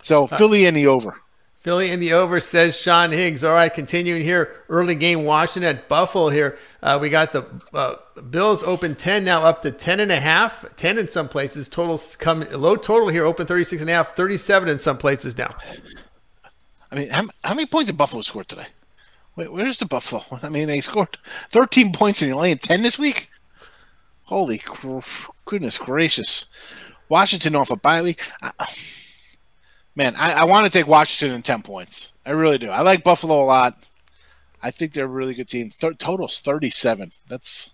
So 0.02 0.26
uh, 0.26 0.38
Philly 0.38 0.66
in 0.66 0.74
the 0.74 0.88
over. 0.88 1.18
Philly 1.62 1.92
in 1.92 2.00
the 2.00 2.12
over 2.12 2.40
says 2.40 2.76
Sean 2.76 3.12
Higgs. 3.12 3.44
All 3.44 3.54
right, 3.54 3.72
continuing 3.72 4.24
here. 4.24 4.64
Early 4.68 4.96
game 4.96 5.26
Washington 5.26 5.78
at 5.78 5.88
Buffalo 5.88 6.30
here. 6.30 6.58
Uh, 6.82 6.98
we 7.00 7.10
got 7.10 7.34
the 7.34 7.46
uh, 7.72 7.98
Bills 8.30 8.64
open 8.64 8.96
10 8.96 9.24
now 9.24 9.44
up 9.44 9.62
to 9.62 9.72
10 9.72 10.00
and 10.00 10.12
a 10.12 10.20
half, 10.20 10.76
10 10.76 10.98
in 10.98 11.08
some 11.08 11.28
places. 11.28 11.70
Totals 11.70 12.16
come 12.16 12.44
low 12.52 12.76
total 12.76 13.10
here, 13.10 13.26
open 13.26 13.46
36 13.46 13.80
and 13.82 13.92
a 13.92 13.94
half, 13.94 14.16
37 14.16 14.70
in 14.70 14.80
some 14.80 14.98
places 14.98 15.38
now. 15.38 15.56
I 16.92 16.96
mean, 16.96 17.10
how, 17.10 17.28
how 17.44 17.54
many 17.54 17.66
points 17.66 17.88
did 17.88 17.98
Buffalo 17.98 18.22
score 18.22 18.44
today? 18.44 18.68
Wait, 19.36 19.52
where's 19.52 19.80
the 19.80 19.86
Buffalo? 19.86 20.26
I 20.44 20.50
mean, 20.50 20.68
they 20.68 20.82
scored 20.82 21.18
13 21.52 21.94
points 21.94 22.22
and 22.22 22.30
you're 22.30 22.38
only 22.38 22.52
at 22.52 22.62
10 22.62 22.82
this 22.82 23.00
week? 23.00 23.30
Holy 24.26 24.62
goodness 25.46 25.78
gracious. 25.78 26.46
Washington 27.10 27.56
off 27.56 27.72
a 27.72 27.76
bye 27.76 28.02
week. 28.02 28.22
I, 28.42 28.52
man, 29.96 30.16
I, 30.16 30.34
I 30.34 30.44
want 30.46 30.66
to 30.66 30.72
take 30.72 30.88
Washington 30.88 31.36
in 31.36 31.42
10 31.42 31.64
points. 31.64 32.14
I 32.26 32.32
really 32.32 32.58
do. 32.58 32.70
I 32.70 32.82
like 32.82 33.04
Buffalo 33.04 33.44
a 33.44 33.46
lot. 33.46 33.84
I 34.64 34.72
think 34.72 34.94
they're 34.94 35.06
a 35.06 35.10
really 35.10 35.34
good 35.34 35.50
team. 35.50 35.70
Th- 35.70 35.98
total's 35.98 36.40
37. 36.40 37.12
That's 37.28 37.72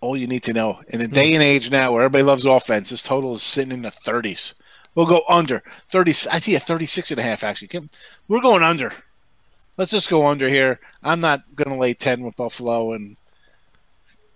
all 0.00 0.16
you 0.16 0.26
need 0.26 0.42
to 0.42 0.52
know. 0.52 0.80
In 0.88 1.00
a 1.00 1.06
hmm. 1.06 1.12
day 1.12 1.34
and 1.34 1.42
age 1.42 1.70
now 1.70 1.92
where 1.92 2.02
everybody 2.02 2.24
loves 2.24 2.44
offense, 2.44 2.90
this 2.90 3.02
total 3.02 3.34
is 3.34 3.42
sitting 3.42 3.72
in 3.72 3.82
the 3.82 3.90
30s. 3.90 4.54
We'll 4.94 5.06
go 5.06 5.22
under 5.28 5.62
30. 5.90 6.10
I 6.30 6.38
see 6.38 6.54
a 6.54 6.60
36 6.60 7.10
and 7.10 7.20
a 7.20 7.22
half 7.22 7.44
actually. 7.44 7.88
We're 8.28 8.40
going 8.40 8.62
under 8.62 8.92
let's 9.80 9.90
just 9.90 10.10
go 10.10 10.26
under 10.26 10.48
here. 10.48 10.78
I'm 11.02 11.20
not 11.20 11.42
going 11.56 11.70
to 11.70 11.80
lay 11.80 11.94
10 11.94 12.22
with 12.22 12.36
Buffalo 12.36 12.92
and 12.92 13.16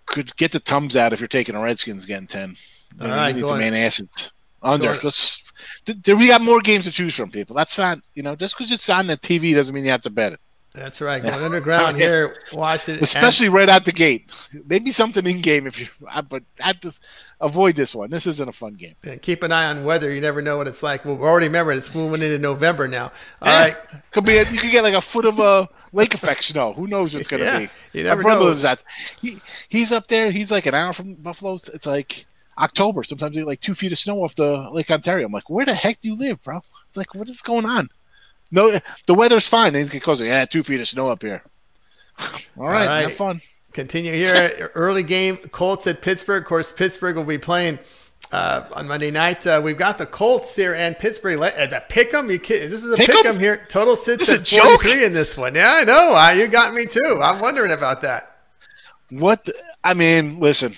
could 0.07 0.35
get 0.37 0.51
the 0.51 0.59
thumbs 0.59 0.95
out 0.95 1.13
if 1.13 1.19
you're 1.19 1.27
taking 1.27 1.53
the 1.53 1.61
Redskins 1.61 2.05
getting 2.05 2.27
10. 2.27 2.55
All 2.99 3.07
right, 3.07 3.35
need 3.35 3.45
some 3.45 3.61
acids. 3.61 4.33
Under. 4.63 4.95
Let's, 5.03 5.51
th- 5.85 6.17
we 6.17 6.27
got 6.27 6.41
more 6.41 6.61
games 6.61 6.85
to 6.85 6.91
choose 6.91 7.15
from, 7.15 7.29
people. 7.29 7.55
That's 7.55 7.77
not, 7.77 7.99
you 8.15 8.23
know, 8.23 8.35
just 8.35 8.57
because 8.57 8.71
it's 8.71 8.89
on 8.89 9.05
the 9.05 9.17
TV 9.17 9.53
doesn't 9.53 9.75
mean 9.75 9.85
you 9.85 9.91
have 9.91 10.01
to 10.01 10.09
bet 10.09 10.33
it. 10.33 10.39
That's 10.75 10.99
right. 10.99 11.21
Going 11.23 11.33
underground 11.35 11.95
here, 12.05 12.35
watch 12.51 12.89
it. 12.89 13.01
Especially 13.01 13.47
right 13.47 13.69
out 13.69 13.85
the 13.85 13.93
gate. 13.93 14.29
Maybe 14.67 14.91
something 14.91 15.25
in 15.25 15.39
game 15.41 15.67
if 15.67 15.79
you, 15.79 15.87
but 16.29 16.43
at 16.59 16.81
this, 16.81 16.99
avoid 17.39 17.75
this 17.75 17.95
one. 17.95 18.09
This 18.09 18.27
isn't 18.27 18.49
a 18.49 18.51
fun 18.51 18.73
game. 18.73 18.95
And 19.03 19.21
keep 19.21 19.41
an 19.43 19.51
eye 19.53 19.67
on 19.67 19.85
weather. 19.85 20.11
You 20.13 20.19
never 20.19 20.41
know 20.41 20.57
what 20.57 20.67
it's 20.67 20.83
like. 20.83 21.05
Well, 21.05 21.15
we 21.15 21.23
already 21.23 21.47
remember 21.47 21.71
it's 21.71 21.93
moving 21.95 22.21
into 22.21 22.39
November 22.39 22.87
now. 22.89 23.05
All 23.41 23.47
yeah. 23.51 23.61
right. 23.61 23.77
Could 24.11 24.25
be. 24.25 24.37
A, 24.37 24.43
you 24.51 24.59
could 24.59 24.71
get 24.71 24.83
like 24.83 24.93
a 24.93 25.01
foot 25.01 25.25
of 25.25 25.39
a 25.39 25.69
lake 25.93 26.13
effect 26.13 26.43
snow. 26.43 26.73
Who 26.73 26.87
knows 26.87 27.13
what's 27.13 27.27
going 27.29 27.39
to 27.39 27.45
Yeah, 27.45 27.59
be? 27.59 27.69
you 27.93 28.03
My 28.03 28.09
never 28.09 28.23
brother 28.23 28.41
know. 28.41 28.49
lives 28.49 28.65
at. 28.65 28.83
He, 29.21 29.39
he's 29.69 29.93
up 29.93 30.07
there. 30.07 30.29
He's 30.29 30.51
like 30.51 30.65
an 30.65 30.75
hour 30.75 30.91
from 30.91 31.13
Buffalo. 31.13 31.53
It's 31.73 31.85
like 31.85 32.25
October. 32.57 33.03
Sometimes 33.03 33.35
you 33.37 33.43
get 33.43 33.47
like 33.47 33.61
two 33.61 33.75
feet 33.75 33.93
of 33.93 33.97
snow 33.97 34.21
off 34.23 34.35
the 34.35 34.69
Lake 34.71 34.91
Ontario. 34.91 35.25
I'm 35.27 35.31
like, 35.31 35.49
where 35.49 35.65
the 35.65 35.73
heck 35.73 36.01
do 36.01 36.09
you 36.09 36.15
live, 36.15 36.41
bro? 36.41 36.57
It's 36.89 36.97
like, 36.97 37.15
what 37.15 37.29
is 37.29 37.41
going 37.41 37.65
on? 37.65 37.89
No, 38.51 38.79
the 39.07 39.13
weather's 39.13 39.47
fine. 39.47 39.73
Things 39.73 39.89
get 39.89 40.03
closer. 40.03 40.23
Yeah, 40.25 40.45
two 40.45 40.63
feet 40.63 40.79
of 40.79 40.87
snow 40.87 41.09
up 41.09 41.21
here. 41.21 41.43
All 42.57 42.67
right, 42.67 42.87
right. 42.87 43.01
have 43.01 43.13
fun. 43.13 43.41
Continue 43.73 44.13
here. 44.13 44.71
Early 44.75 45.03
game, 45.03 45.37
Colts 45.37 45.85
at 45.87 46.01
Pittsburgh. 46.01 46.43
Of 46.43 46.47
course, 46.47 46.71
Pittsburgh 46.71 47.17
will 47.17 47.25
be 47.25 47.37
playing 47.37 47.79
uh, 48.31 48.65
on 48.73 48.87
Monday 48.87 49.11
night. 49.11 49.45
Uh, 49.45 49.59
we've 49.63 49.75
got 49.77 49.97
the 49.97 50.05
Colts 50.05 50.55
here 50.55 50.73
and 50.73 50.97
Pittsburgh. 50.97 51.37
Let- 51.39 51.73
Uh, 51.73 51.79
pick 51.89 52.13
'em. 52.13 52.29
You 52.31 52.39
kid- 52.39 52.71
This 52.71 52.83
is 52.85 52.93
a 52.93 52.97
Pick 52.97 53.07
pick 53.07 53.25
'em? 53.25 53.35
'em 53.35 53.39
here. 53.41 53.65
Total 53.67 53.95
sits 53.97 54.27
This 54.27 54.29
at 54.29 54.39
a 54.41 54.43
joke. 54.43 54.81
43 54.83 55.05
in 55.05 55.13
this 55.13 55.35
one. 55.35 55.55
Yeah, 55.55 55.73
I 55.75 55.83
know. 55.83 56.15
Uh, 56.15 56.31
you 56.31 56.47
got 56.47 56.73
me 56.73 56.85
too. 56.85 57.19
I'm 57.21 57.41
wondering 57.41 57.71
about 57.71 58.01
that. 58.03 58.37
What 59.09 59.43
the- 59.45 59.55
I 59.83 59.93
mean, 59.93 60.39
listen, 60.39 60.73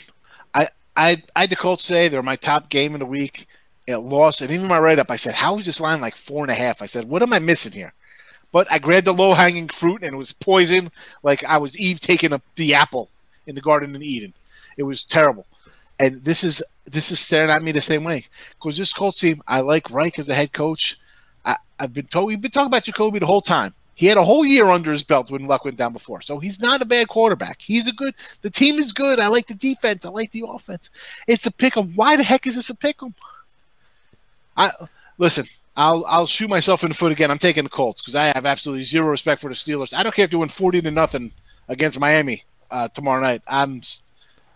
I 0.55 0.67
I 0.95 1.21
I 1.36 1.41
had 1.41 1.50
the 1.51 1.55
Colts 1.55 1.86
today. 1.86 2.07
They're 2.07 2.24
my 2.24 2.36
top 2.36 2.69
game 2.69 2.93
of 2.95 3.00
the 3.00 3.05
week. 3.05 3.47
It 3.88 3.98
lost, 3.98 4.41
and 4.41 4.51
even 4.51 4.67
my 4.67 4.79
write 4.79 5.00
up, 5.00 5.10
I 5.10 5.15
said, 5.15 5.34
"How 5.36 5.58
is 5.58 5.65
this 5.65 5.79
line 5.79 6.01
like 6.01 6.15
four 6.15 6.44
and 6.44 6.51
a 6.51 6.56
half?" 6.56 6.82
I 6.82 6.86
said, 6.86 7.06
"What 7.06 7.24
am 7.24 7.34
I 7.34 7.39
missing 7.39 7.72
here?" 7.72 7.94
But 8.51 8.70
I 8.72 8.79
grabbed 8.79 9.08
the 9.08 9.13
low 9.13 9.34
hanging 9.34 9.70
fruit, 9.70 10.03
and 10.03 10.13
it 10.13 10.17
was 10.17 10.34
poison. 10.34 10.91
Like 11.24 11.44
I 11.46 11.58
was 11.58 11.77
Eve 11.77 12.00
taking 12.01 12.34
a, 12.34 12.41
the 12.56 12.74
apple 12.74 13.10
in 13.46 13.56
the 13.56 13.62
Garden 13.62 13.96
of 13.96 14.01
Eden. 14.01 14.34
It 14.77 14.84
was 14.84 15.03
terrible. 15.03 15.46
And 16.00 16.24
this 16.24 16.44
is 16.44 16.62
this 16.86 17.12
is 17.12 17.20
staring 17.20 17.50
at 17.50 17.63
me 17.63 17.72
the 17.72 17.82
same 17.82 18.03
way 18.03 18.25
because 18.53 18.77
this 18.77 18.94
Colts 18.94 19.20
team, 19.20 19.41
I 19.48 19.62
like 19.62 19.89
Reich 19.89 20.20
as 20.20 20.29
a 20.29 20.36
head 20.36 20.53
coach. 20.53 21.00
I, 21.46 21.56
I've 21.79 21.94
been 21.94 22.08
told 22.08 22.27
we've 22.27 22.41
been 22.41 22.51
talking 22.51 22.67
about 22.67 22.84
Jacoby 22.84 23.20
the 23.20 23.25
whole 23.25 23.41
time. 23.41 23.74
He 23.96 24.06
had 24.06 24.17
a 24.17 24.24
whole 24.24 24.46
year 24.46 24.67
under 24.67 24.91
his 24.91 25.03
belt 25.03 25.32
when 25.32 25.48
Luck 25.48 25.65
went 25.65 25.77
down 25.77 25.91
before, 25.91 26.22
so 26.22 26.38
he's 26.38 26.60
not 26.60 26.84
a 26.84 26.86
bad 26.86 27.08
quarterback. 27.08 27.62
He's 27.62 27.88
a 27.88 27.91
good. 27.91 28.13
The 28.41 28.50
team 28.51 28.77
is 28.77 28.91
good. 28.91 29.20
I 29.20 29.27
like 29.27 29.48
the 29.48 29.56
defense. 29.56 30.06
I 30.06 30.10
like 30.10 30.29
the 30.32 30.46
offense. 30.48 30.91
It's 31.25 31.48
a 31.48 31.51
pick 31.51 31.75
'em. 31.75 31.94
Why 31.96 32.15
the 32.15 32.24
heck 32.24 32.46
is 32.46 32.56
this 32.56 32.70
a 32.70 32.75
pick 32.75 33.01
'em? 33.01 33.15
I 34.57 34.71
listen. 35.17 35.45
I'll 35.75 36.03
I'll 36.07 36.25
shoot 36.25 36.49
myself 36.49 36.83
in 36.83 36.89
the 36.89 36.95
foot 36.95 37.11
again. 37.11 37.29
I'm 37.29 37.37
taking 37.37 37.63
the 37.63 37.69
Colts 37.69 38.01
because 38.01 38.15
I 38.15 38.25
have 38.33 38.45
absolutely 38.47 38.83
zero 38.83 39.07
respect 39.07 39.39
for 39.39 39.47
the 39.49 39.53
Steelers. 39.53 39.93
I 39.93 40.01
don't 40.01 40.13
care 40.13 40.25
if 40.25 40.31
they 40.31 40.37
win 40.37 40.49
forty 40.49 40.81
to 40.81 40.91
nothing 40.91 41.31
against 41.67 41.99
Miami 41.99 42.43
uh, 42.71 42.87
tomorrow 42.87 43.21
night. 43.21 43.43
I'm 43.47 43.81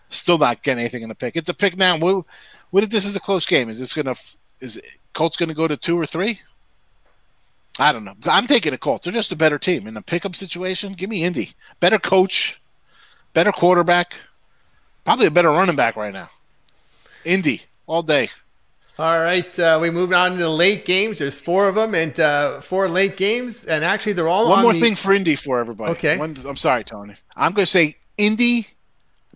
still 0.08 0.38
not 0.38 0.62
getting 0.62 0.80
anything 0.80 1.02
in 1.02 1.08
the 1.08 1.14
pick. 1.14 1.36
It's 1.36 1.48
a 1.48 1.54
pick 1.54 1.76
now. 1.76 1.96
What, 1.96 2.24
what 2.70 2.82
if 2.82 2.90
this 2.90 3.04
is 3.04 3.14
a 3.14 3.20
close 3.20 3.46
game? 3.46 3.68
Is 3.68 3.78
this 3.78 3.94
gonna 3.94 4.16
is 4.60 4.80
Colts 5.12 5.36
gonna 5.36 5.54
go 5.54 5.68
to 5.68 5.76
two 5.76 5.98
or 5.98 6.06
three? 6.06 6.40
I 7.78 7.92
don't 7.92 8.04
know. 8.04 8.14
I'm 8.26 8.46
taking 8.46 8.72
the 8.72 8.78
Colts. 8.78 9.04
They're 9.04 9.12
just 9.12 9.32
a 9.32 9.36
better 9.36 9.58
team 9.58 9.86
in 9.86 9.96
a 9.96 10.02
pickup 10.02 10.34
situation. 10.34 10.92
Give 10.92 11.08
me 11.08 11.24
Indy. 11.24 11.52
Better 11.80 11.98
coach, 11.98 12.60
better 13.32 13.52
quarterback, 13.52 14.14
probably 15.04 15.26
a 15.26 15.30
better 15.30 15.50
running 15.50 15.76
back 15.76 15.96
right 15.96 16.12
now. 16.12 16.28
Indy 17.24 17.62
all 17.86 18.02
day. 18.02 18.30
All 18.98 19.18
right, 19.20 19.58
uh, 19.58 19.78
we 19.80 19.90
move 19.90 20.12
on 20.12 20.32
to 20.32 20.36
the 20.36 20.48
late 20.50 20.84
games. 20.84 21.18
There's 21.18 21.40
four 21.40 21.66
of 21.66 21.74
them, 21.76 21.94
and 21.94 22.18
uh, 22.20 22.60
four 22.60 22.88
late 22.88 23.16
games, 23.16 23.64
and 23.64 23.84
actually 23.84 24.12
they're 24.12 24.28
all 24.28 24.48
One 24.50 24.58
on 24.58 24.62
more 24.64 24.72
the- 24.74 24.80
thing 24.80 24.96
for 24.96 25.12
Indy 25.14 25.34
for 25.34 25.58
everybody. 25.60 25.92
Okay. 25.92 26.18
One, 26.18 26.36
I'm 26.46 26.56
sorry, 26.56 26.84
Tony. 26.84 27.14
I'm 27.34 27.52
going 27.52 27.64
to 27.64 27.70
say 27.70 27.96
Indy 28.18 28.66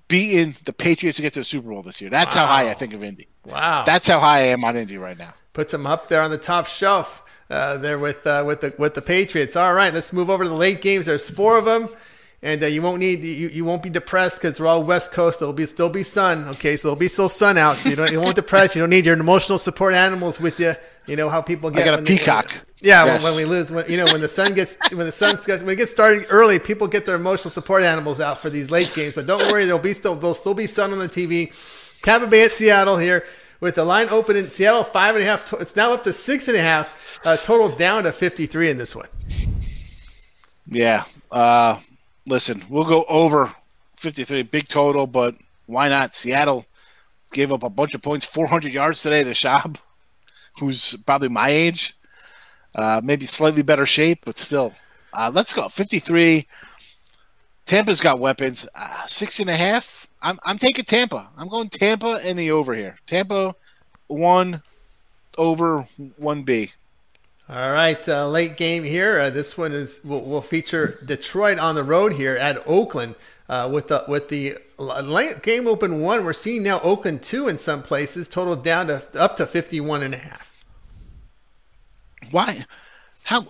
beating 0.09 0.55
the 0.65 0.73
Patriots 0.73 1.17
to 1.17 1.23
get 1.23 1.33
to 1.35 1.41
the 1.41 1.45
Super 1.45 1.71
Bowl 1.71 1.83
this 1.83 2.01
year. 2.01 2.11
That's 2.11 2.35
how 2.35 2.47
high 2.47 2.71
I 2.71 2.75
think 2.75 2.93
of 2.93 3.03
Indy. 3.03 3.29
Wow, 3.47 3.85
That's 3.85 4.07
how 4.07 4.21
high 4.21 4.39
I 4.41 4.43
am 4.49 4.65
on 4.65 4.77
Indy 4.77 4.99
right 4.99 5.17
now. 5.19 5.33
puts 5.53 5.73
them 5.73 5.87
up 5.87 6.09
there 6.09 6.21
on 6.21 6.31
the 6.31 6.39
top 6.39 6.67
shelf 6.67 7.23
uh, 7.49 7.77
there 7.79 7.99
with 7.99 8.27
uh, 8.27 8.43
with 8.47 8.61
the 8.61 8.75
with 8.79 8.95
the 8.95 9.03
Patriots. 9.03 9.57
All 9.57 9.73
right, 9.73 9.93
let's 9.95 10.13
move 10.13 10.29
over 10.29 10.43
to 10.45 10.51
the 10.51 10.55
late 10.57 10.83
games. 10.83 11.07
There's 11.07 11.31
four 11.31 11.57
of 11.59 11.65
them, 11.65 11.89
and 12.47 12.63
uh, 12.63 12.67
you 12.67 12.81
won't 12.81 13.01
need 13.01 13.25
you, 13.25 13.49
you 13.49 13.65
won't 13.65 13.83
be 13.83 13.91
depressed 13.91 14.41
because 14.41 14.59
we're 14.61 14.67
all 14.69 14.83
West 14.83 15.13
Coast. 15.13 15.41
There'll 15.41 15.53
be 15.53 15.67
still 15.67 15.91
be 15.91 16.03
sun. 16.03 16.49
Okay, 16.49 16.77
so 16.77 16.89
there'll 16.89 16.97
be 16.99 17.09
still 17.09 17.29
sun 17.29 17.59
out, 17.59 17.77
so 17.77 17.91
you 17.91 17.97
don't 17.97 18.13
you 18.13 18.21
won't 18.21 18.37
depress. 18.37 18.75
You 18.77 18.83
don't 18.83 18.91
need 18.91 19.05
your 19.07 19.19
emotional 19.19 19.59
support 19.59 19.93
animals 19.95 20.41
with 20.41 20.59
you. 20.61 20.73
You 21.07 21.17
know 21.17 21.29
how 21.29 21.41
people 21.43 21.71
get. 21.71 21.85
got 21.85 21.95
a 21.95 21.97
when 21.99 22.05
they- 22.05 22.19
peacock. 22.19 22.53
yeah, 22.81 23.05
Yes. 23.05 23.23
when, 23.23 23.35
when 23.35 23.37
we 23.37 23.45
lose, 23.45 23.71
when, 23.71 23.89
you 23.91 23.97
know, 23.97 24.07
when 24.07 24.21
the 24.21 24.29
sun 24.29 24.55
gets, 24.55 24.77
when 24.91 25.07
the 25.07 25.13
sun 25.13 25.37
gets, 25.47 25.63
when 25.63 25.71
it 25.71 25.77
gets 25.77 25.91
started 25.93 26.27
early, 26.31 26.59
people 26.59 26.87
get 26.89 27.07
their 27.07 27.15
emotional 27.17 27.51
support 27.51 27.83
animals 27.85 28.21
out 28.21 28.39
for 28.41 28.51
these 28.51 28.71
late 28.71 28.93
games. 28.95 29.15
But 29.15 29.27
don't 29.27 29.51
worry, 29.53 29.65
there'll 29.67 29.79
be 29.79 29.93
still, 29.93 30.15
there'll 30.17 30.35
still 30.35 30.55
be 30.55 30.67
sun 30.67 30.93
on 30.93 30.99
the 30.99 31.09
TV. 31.09 31.53
Tampa 32.03 32.27
Bay 32.27 32.45
at 32.45 32.51
Seattle 32.51 32.99
here 32.99 33.25
with 33.61 33.75
the 33.77 33.85
line 33.85 34.09
open 34.11 34.35
in 34.37 34.51
Seattle 34.51 34.83
five 34.85 35.15
and 35.15 35.23
a 35.25 35.27
half. 35.27 35.47
To, 35.47 35.57
it's 35.59 35.75
now 35.77 35.93
up 35.95 36.03
to 36.05 36.13
six 36.13 36.49
and 36.49 36.57
a 36.57 36.61
half. 36.61 36.91
Uh, 37.25 37.37
total 37.37 37.69
down 37.69 38.03
to 38.05 38.13
fifty 38.13 38.47
three 38.47 38.69
in 38.71 38.77
this 38.77 38.95
one. 38.95 39.07
Yeah. 40.69 41.05
Uh, 41.31 41.79
listen, 42.27 42.65
we'll 42.69 42.85
go 42.85 43.05
over 43.09 43.55
53, 43.97 44.43
big 44.43 44.69
total, 44.69 45.07
but 45.07 45.37
why 45.67 45.89
not? 45.89 46.15
Seattle 46.15 46.67
gave 47.33 47.53
up 47.53 47.63
a 47.63 47.71
bunch 47.71 47.95
of 47.95 48.03
points, 48.03 48.27
400 48.27 48.73
yards 48.73 49.03
today 49.03 49.25
to 49.25 49.31
Schaub, 49.31 49.77
who's 50.59 50.97
probably 51.07 51.29
my 51.29 51.51
age, 51.51 51.97
uh, 52.75 53.01
maybe 53.03 53.27
slightly 53.27 53.63
better 53.63 53.87
shape, 53.87 54.25
but 54.25 54.39
still. 54.39 54.73
Uh, 55.13 55.31
let's 55.33 55.53
go 55.55 55.69
53. 55.69 56.47
Tampa's 57.65 58.01
got 58.01 58.21
weapons, 58.21 58.69
uh, 58.75 59.07
six 59.07 59.41
and 59.41 59.51
a 59.51 59.57
half. 59.57 60.07
I'm, 60.23 60.39
I'm 60.45 60.59
taking 60.59 60.85
Tampa. 60.85 61.29
I'm 61.37 61.49
going 61.49 61.69
Tampa 61.69 62.21
and 62.23 62.39
the 62.39 62.51
over 62.51 62.75
here. 62.75 62.97
Tampa 63.07 63.55
one 64.07 64.63
over 65.37 65.87
one 66.17 66.43
B. 66.43 66.73
All 67.49 67.71
right, 67.71 68.09
uh, 68.09 68.29
late 68.29 68.57
game 68.57 68.83
here. 68.83 69.21
Uh, 69.21 69.31
this 69.31 69.57
one 69.57 69.73
is 69.73 70.01
will 70.05 70.23
will 70.23 70.43
feature 70.43 70.99
Detroit 71.05 71.59
on 71.59 71.77
the 71.77 71.85
road 71.85 72.15
here 72.15 72.35
at 72.35 72.61
Oakland 72.67 73.15
uh, 73.49 73.69
with 73.73 73.87
the 73.87 74.05
with 74.09 74.29
the 74.31 74.59
late 74.79 75.43
game 75.43 75.69
open 75.69 76.01
one. 76.01 76.25
We're 76.25 76.33
seeing 76.33 76.65
now 76.65 76.81
Oakland 76.81 77.23
two 77.23 77.47
in 77.47 77.57
some 77.57 77.83
places, 77.83 78.27
total 78.27 78.57
down 78.57 78.89
to 78.89 79.03
up 79.15 79.37
to 79.37 79.47
51 79.47 80.03
and 80.03 80.15
a 80.15 80.19
half. 80.19 80.55
Why? 82.33 82.67
How? 83.25 83.47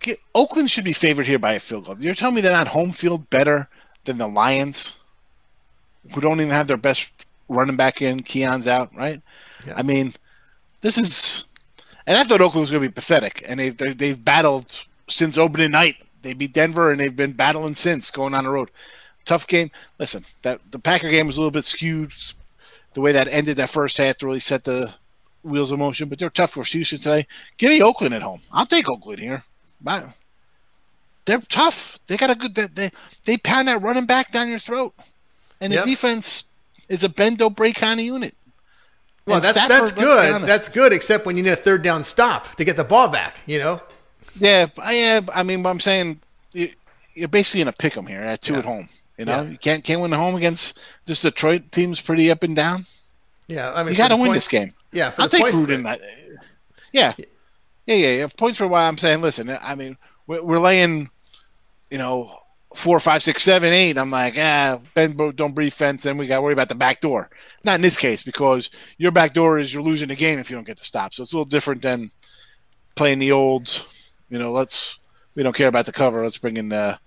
Get, 0.00 0.18
Oakland 0.34 0.70
should 0.70 0.84
be 0.84 0.92
favored 0.92 1.26
here 1.26 1.38
by 1.38 1.52
a 1.52 1.58
field 1.60 1.86
goal. 1.86 1.96
You're 1.98 2.14
telling 2.14 2.34
me 2.34 2.40
they're 2.40 2.52
not 2.52 2.68
home 2.68 2.92
field 2.92 3.30
better 3.30 3.68
than 4.04 4.18
the 4.18 4.26
Lions, 4.26 4.96
who 6.12 6.20
don't 6.20 6.40
even 6.40 6.52
have 6.52 6.66
their 6.66 6.76
best 6.76 7.10
running 7.48 7.76
back 7.76 8.02
in. 8.02 8.20
Kerryon's 8.20 8.66
out, 8.66 8.94
right? 8.96 9.22
Yeah. 9.64 9.74
I 9.76 9.82
mean, 9.82 10.14
this 10.80 10.98
is. 10.98 11.44
And 12.08 12.16
I 12.16 12.24
thought 12.24 12.40
Oakland 12.40 12.62
was 12.62 12.70
going 12.70 12.82
to 12.82 12.88
be 12.88 12.92
pathetic, 12.92 13.44
and 13.46 13.60
they've 13.60 13.76
they've 13.76 14.24
battled 14.24 14.86
since 15.08 15.36
opening 15.36 15.70
night. 15.72 15.96
They 16.22 16.32
beat 16.32 16.54
Denver, 16.54 16.90
and 16.90 16.98
they've 16.98 17.14
been 17.14 17.32
battling 17.32 17.74
since 17.74 18.10
going 18.10 18.32
on 18.32 18.44
the 18.44 18.50
road. 18.50 18.70
Tough 19.26 19.46
game. 19.46 19.70
Listen, 19.98 20.24
that 20.40 20.58
the 20.70 20.78
Packer 20.78 21.10
game 21.10 21.26
was 21.26 21.36
a 21.36 21.40
little 21.40 21.50
bit 21.50 21.66
skewed. 21.66 22.12
The 22.94 23.02
way 23.02 23.12
that 23.12 23.28
ended 23.28 23.58
that 23.58 23.68
first 23.68 23.98
half 23.98 24.16
to 24.16 24.26
really 24.26 24.40
set 24.40 24.64
the 24.64 24.94
wheels 25.42 25.70
of 25.70 25.78
motion, 25.78 26.08
but 26.08 26.18
they're 26.18 26.30
tough 26.30 26.52
for 26.52 26.64
Houston 26.64 26.98
today. 26.98 27.26
Give 27.58 27.70
me 27.70 27.82
Oakland 27.82 28.14
at 28.14 28.22
home. 28.22 28.40
I'll 28.50 28.64
take 28.64 28.88
Oakland 28.88 29.18
here. 29.18 29.44
But 29.78 30.08
they're 31.26 31.42
tough. 31.42 31.98
They 32.06 32.16
got 32.16 32.30
a 32.30 32.34
good. 32.34 32.54
They 32.54 32.68
they, 32.68 32.90
they 33.24 33.36
pound 33.36 33.68
that 33.68 33.82
running 33.82 34.06
back 34.06 34.32
down 34.32 34.48
your 34.48 34.58
throat, 34.58 34.94
and 35.60 35.74
Yep. 35.74 35.84
the 35.84 35.90
defense 35.90 36.44
is 36.88 37.04
a 37.04 37.10
bend 37.10 37.36
don't 37.36 37.54
break 37.54 37.76
kind 37.76 38.00
of 38.00 38.06
unit. 38.06 38.34
Well, 39.28 39.40
that's 39.40 39.50
Stafford, 39.58 39.70
that's 39.70 39.92
good. 39.92 40.42
That's 40.48 40.68
good, 40.68 40.92
except 40.92 41.26
when 41.26 41.36
you 41.36 41.42
need 41.42 41.50
a 41.50 41.56
third 41.56 41.82
down 41.82 42.04
stop 42.04 42.54
to 42.56 42.64
get 42.64 42.76
the 42.76 42.84
ball 42.84 43.08
back. 43.08 43.40
You 43.46 43.58
know. 43.58 43.82
Yeah, 44.38 44.66
I 44.78 44.94
am. 44.94 45.28
I 45.34 45.42
mean, 45.42 45.62
but 45.62 45.70
I'm 45.70 45.80
saying 45.80 46.20
you- 46.52 46.72
you're 47.14 47.28
basically 47.28 47.60
in 47.62 47.68
a 47.68 47.72
pick 47.72 47.96
'em 47.96 48.06
here 48.06 48.22
at 48.22 48.40
two 48.42 48.52
Yeah. 48.54 48.58
at 48.60 48.64
home. 48.64 48.88
You 49.16 49.24
know, 49.24 49.42
Yeah. 49.42 49.50
you 49.50 49.58
can't 49.58 49.82
can't 49.84 50.00
win 50.00 50.12
at 50.12 50.16
home 50.18 50.36
against 50.36 50.78
this 51.06 51.22
Detroit 51.22 51.72
team's 51.72 52.00
pretty 52.00 52.30
up 52.30 52.42
and 52.44 52.54
down. 52.54 52.86
Yeah, 53.48 53.72
I 53.72 53.82
mean, 53.82 53.94
You 53.94 53.98
got 53.98 54.08
to 54.08 54.16
win 54.16 54.26
points- 54.26 54.44
this 54.44 54.48
game. 54.48 54.74
Yeah, 54.92 55.10
for 55.10 55.22
I'll 55.22 55.28
the 55.28 55.38
take 55.38 55.54
Gruden. 55.54 55.86
I- 55.88 55.98
Yeah, 56.92 57.12
yeah, 57.86 57.94
yeah, 57.94 58.08
yeah. 58.10 58.26
Points 58.36 58.56
for 58.58 58.66
why 58.68 58.82
I'm 58.86 58.96
saying. 58.98 59.20
Listen, 59.22 59.50
I 59.60 59.74
mean, 59.74 59.96
we're, 60.26 60.42
we're 60.42 60.60
laying, 60.60 61.10
you 61.90 61.98
know, 61.98 62.38
four, 62.78 63.00
five, 63.00 63.22
six, 63.22 63.42
seven, 63.42 63.72
eight. 63.72 63.98
I'm 63.98 64.10
like, 64.10 64.38
ah, 64.38 64.78
Ben, 64.94 65.16
don't 65.34 65.54
breathe 65.54 65.72
fence. 65.72 66.04
Then 66.04 66.16
we 66.16 66.26
got 66.26 66.36
to 66.36 66.42
worry 66.42 66.52
about 66.52 66.68
the 66.68 66.74
back 66.74 67.00
door. 67.00 67.28
Not 67.64 67.74
in 67.74 67.80
this 67.80 67.96
case 67.96 68.22
because 68.22 68.70
your 68.96 69.10
back 69.10 69.32
door 69.32 69.58
is 69.58 69.74
you're 69.74 69.82
losing 69.82 70.08
the 70.08 70.14
game 70.14 70.38
if 70.38 70.48
you 70.48 70.56
don't 70.56 70.66
get 70.66 70.78
the 70.78 70.84
stop. 70.84 71.12
So 71.12 71.22
it's 71.22 71.32
a 71.32 71.36
little 71.36 71.44
different 71.44 71.82
than 71.82 72.12
playing 72.94 73.18
the 73.18 73.32
old. 73.32 73.84
You 74.30 74.38
know, 74.38 74.52
let's 74.52 74.98
we 75.34 75.42
don't 75.42 75.56
care 75.56 75.68
about 75.68 75.86
the 75.86 75.92
cover. 75.92 76.22
Let's 76.22 76.38
bring 76.38 76.56
in 76.56 76.68
the, 76.68 76.98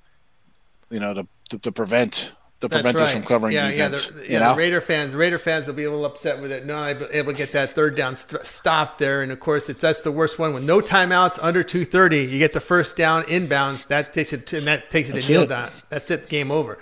you 0.90 1.00
know, 1.00 1.13
the 1.13 1.28
the, 1.50 1.58
the 1.58 1.72
prevent 1.72 2.32
to 2.62 2.70
prevent 2.70 2.96
right. 2.96 3.03
us 3.03 3.13
from 3.13 3.24
covering 3.24 3.53
yeah, 3.53 3.70
defense. 3.70 4.12
Yeah, 4.12 4.22
the, 4.22 4.30
yeah, 4.30 4.50
the 4.50 4.56
Raider 4.56 4.82
fans, 4.82 5.12
the 5.12 5.18
Raider 5.18 5.39
fans 5.39 5.68
will 5.68 5.74
be 5.74 5.84
a 5.84 5.89
little 5.89 6.06
upset 6.06 6.39
with 6.39 6.51
it, 6.51 6.65
not 6.65 7.01
able 7.12 7.32
to 7.32 7.38
get 7.38 7.51
that 7.53 7.72
third 7.72 7.96
down 7.96 8.15
st- 8.15 8.46
stop 8.46 9.00
there. 9.00 9.24
And 9.24 9.32
of 9.32 9.39
course, 9.39 9.68
it's 9.68 9.82
that's 9.82 10.01
the 10.01 10.12
worst 10.12 10.38
one 10.38 10.53
with 10.53 10.63
no 10.63 10.80
timeouts 10.80 11.39
under 11.41 11.63
230. 11.63 12.20
You 12.20 12.39
get 12.39 12.53
the 12.53 12.62
first 12.62 12.96
down 12.96 13.24
inbounds. 13.24 13.88
That 13.88 14.13
takes 14.13 14.32
it, 14.32 14.46
to, 14.48 14.60
and 14.60 14.68
that 14.68 14.91
takes 14.91 15.10
it 15.10 15.13
that's 15.13 15.25
to 15.25 15.32
kneel 15.32 15.48
down. 15.48 15.72
That's 15.89 16.12
it. 16.12 16.30
Game 16.30 16.51
over. 16.51 16.77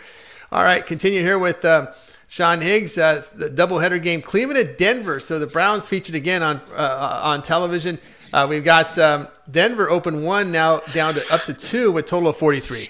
All 0.51 0.63
right, 0.63 0.85
continue 0.85 1.21
here 1.21 1.39
with. 1.39 1.65
Um, 1.65 1.87
Sean 2.31 2.61
Higgs, 2.61 2.95
uh, 2.95 3.23
the 3.35 3.49
doubleheader 3.49 3.99
game, 4.03 4.21
Cleveland 4.21 4.59
at 4.59 4.77
Denver. 4.77 5.19
So 5.19 5.39
the 5.39 5.47
Browns 5.47 5.87
featured 5.87 6.13
again 6.13 6.43
on 6.43 6.61
uh, 6.75 7.21
on 7.23 7.41
television. 7.41 7.97
Uh, 8.31 8.45
we've 8.47 8.63
got 8.63 8.99
um, 8.99 9.27
Denver 9.49 9.89
open 9.89 10.23
one 10.23 10.51
now 10.51 10.81
down 10.93 11.15
to 11.15 11.33
up 11.33 11.45
to 11.45 11.55
two 11.55 11.91
with 11.91 12.05
total 12.05 12.29
of 12.29 12.37
43. 12.37 12.87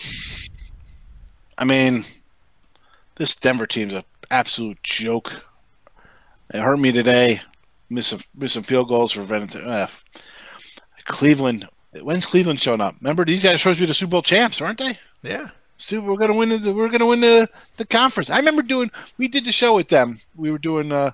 I 1.58 1.64
mean, 1.64 2.04
this 3.20 3.36
Denver 3.36 3.68
team's 3.68 3.94
an 3.94 4.04
absolute 4.32 4.82
joke. 4.82 5.44
It 6.52 6.62
hurt 6.62 6.78
me 6.78 6.92
today. 6.92 7.42
Miss 7.90 8.08
some, 8.08 8.22
miss 8.34 8.54
some 8.54 8.64
field 8.64 8.88
goals 8.88 9.12
for 9.12 9.22
Venezuela. 9.22 9.84
Uh, 9.84 9.88
Cleveland. 11.06 11.68
When's 12.02 12.26
Cleveland 12.26 12.62
showing 12.62 12.82
up? 12.82 12.96
Remember, 13.02 13.26
these 13.26 13.44
guys 13.44 13.56
are 13.56 13.58
supposed 13.58 13.78
to 13.78 13.84
be 13.84 13.88
the 13.88 13.94
Super 13.94 14.12
Bowl 14.12 14.22
champs, 14.22 14.62
aren't 14.62 14.80
they? 14.80 14.98
Yeah. 15.22 15.50
Super. 15.78 16.08
we're 16.08 16.18
gonna 16.18 16.34
win 16.34 16.50
the 16.62 16.74
we're 16.74 16.90
gonna 16.90 17.06
win 17.06 17.22
the, 17.22 17.50
the 17.78 17.86
conference. 17.86 18.30
I 18.30 18.38
remember 18.38 18.62
doing 18.62 18.92
we 19.18 19.28
did 19.28 19.46
the 19.46 19.52
show 19.52 19.76
with 19.76 19.88
them. 19.88 20.20
We 20.36 20.52
were 20.52 20.58
doing 20.58 20.92
uh, 20.92 21.12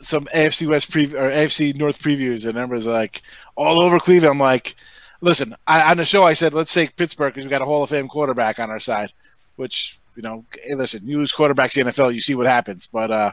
some 0.00 0.26
AFC 0.26 0.66
West 0.66 0.90
preview 0.90 1.14
or 1.14 1.30
AFC 1.30 1.74
North 1.76 2.00
previews, 2.00 2.46
and 2.46 2.70
was 2.70 2.86
like 2.86 3.22
all 3.54 3.80
over 3.80 3.98
Cleveland. 4.00 4.32
I'm 4.32 4.40
like, 4.40 4.74
listen, 5.20 5.54
I, 5.66 5.90
on 5.90 5.98
the 5.98 6.04
show 6.04 6.24
I 6.24 6.32
said 6.32 6.52
let's 6.52 6.74
take 6.74 6.96
Pittsburgh 6.96 7.32
because 7.32 7.46
we 7.46 7.50
got 7.50 7.62
a 7.62 7.64
Hall 7.64 7.84
of 7.84 7.90
Fame 7.90 8.08
quarterback 8.08 8.58
on 8.58 8.70
our 8.70 8.80
side. 8.80 9.12
Which 9.54 10.00
you 10.16 10.22
know, 10.22 10.44
hey, 10.64 10.74
listen, 10.74 11.06
you 11.06 11.18
lose 11.18 11.32
quarterbacks 11.32 11.76
in 11.76 11.86
the 11.86 11.92
NFL, 11.92 12.14
you 12.14 12.20
see 12.20 12.34
what 12.34 12.46
happens. 12.46 12.86
But 12.86 13.10
uh, 13.10 13.32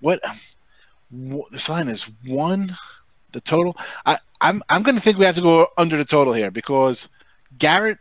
what, 0.00 0.20
what 1.10 1.50
this 1.50 1.68
line 1.68 1.88
is 1.88 2.10
one 2.26 2.76
the 3.32 3.40
total. 3.40 3.76
I 4.06 4.18
I'm 4.40 4.62
I'm 4.68 4.82
going 4.82 4.96
to 4.96 5.02
think 5.02 5.18
we 5.18 5.24
have 5.24 5.34
to 5.36 5.40
go 5.40 5.68
under 5.76 5.96
the 5.96 6.04
total 6.04 6.32
here 6.32 6.50
because 6.50 7.08
Garrett 7.58 7.98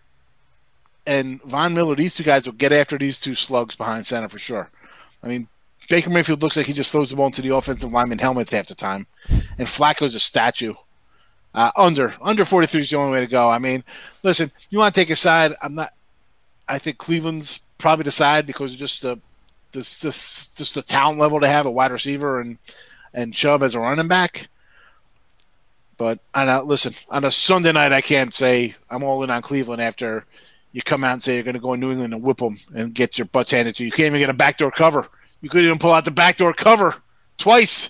and 1.06 1.42
Von 1.44 1.74
Miller, 1.74 1.96
these 1.96 2.16
two 2.16 2.24
guys 2.24 2.46
will 2.46 2.54
get 2.54 2.72
after 2.72 2.98
these 2.98 3.20
two 3.20 3.36
slugs 3.36 3.76
behind 3.76 4.06
center 4.06 4.30
for 4.30 4.40
sure. 4.40 4.70
I 5.24 5.28
mean, 5.28 5.48
Baker 5.90 6.10
Mayfield 6.10 6.42
looks 6.42 6.56
like 6.56 6.66
he 6.66 6.74
just 6.74 6.92
throws 6.92 7.10
the 7.10 7.16
ball 7.16 7.28
into 7.28 7.42
the 7.42 7.56
offensive 7.56 7.92
lineman 7.92 8.20
helmets 8.20 8.52
half 8.52 8.68
the 8.68 8.76
time, 8.76 9.08
and 9.58 9.68
Flacco's 9.68 10.16
a 10.16 10.20
statue. 10.20 10.74
Uh, 11.54 11.72
under 11.76 12.14
under 12.22 12.46
43 12.46 12.82
is 12.82 12.90
the 12.92 12.98
only 12.98 13.12
way 13.12 13.20
to 13.22 13.28
go. 13.28 13.50
I 13.50 13.58
mean, 13.58 13.84
listen, 14.24 14.52
you 14.70 14.78
want 14.78 14.94
to 14.94 15.02
take 15.02 15.10
a 15.10 15.16
side. 15.16 15.54
I'm 15.62 15.76
not. 15.76 15.92
I 16.68 16.78
think 16.78 17.00
Cleveland's 17.00 17.62
probably 17.80 18.04
decide 18.04 18.46
because 18.46 18.76
just 18.76 19.02
the 19.02 19.18
this 19.72 20.00
just 20.00 20.76
the 20.76 20.82
talent 20.84 21.20
level 21.20 21.40
to 21.40 21.48
have 21.48 21.66
a 21.66 21.72
wide 21.72 21.92
receiver 21.92 22.40
and 22.40 22.60
and 23.14 23.34
Chubb 23.34 23.64
as 23.64 23.74
a 23.74 23.80
running 23.80 24.08
back. 24.08 24.50
But 25.98 26.20
I 26.34 26.46
know, 26.46 26.64
listen, 26.64 26.94
on 27.10 27.26
a 27.26 27.32
Sunday 27.32 27.72
night, 27.72 27.92
I 27.92 28.02
can't 28.02 28.34
say 28.34 28.76
I'm 28.90 29.04
all 29.04 29.24
in 29.24 29.30
on 29.30 29.42
Cleveland 29.42 29.82
after 29.82 30.26
you 30.72 30.82
come 30.82 31.04
out 31.04 31.14
and 31.14 31.24
say 31.24 31.34
you're 31.34 31.44
going 31.44 31.56
to 31.56 31.60
go 31.60 31.74
in 31.74 31.80
New 31.80 31.92
England 31.92 32.14
and 32.14 32.24
whip 32.24 32.38
them 32.38 32.58
and 32.74 32.94
get 32.94 33.18
your 33.18 33.26
butts 33.26 33.52
handed 33.52 33.76
to 33.76 33.84
you. 33.84 33.88
You 33.88 33.92
can't 33.92 34.08
even 34.08 34.20
get 34.20 34.30
a 34.30 34.34
backdoor 34.34 34.72
cover. 34.72 35.08
You 35.42 35.50
couldn't 35.50 35.66
even 35.66 35.80
pull 35.80 35.92
out 35.92 36.06
the 36.06 36.12
backdoor 36.12 36.54
cover 36.54 36.96
twice. 37.38 37.90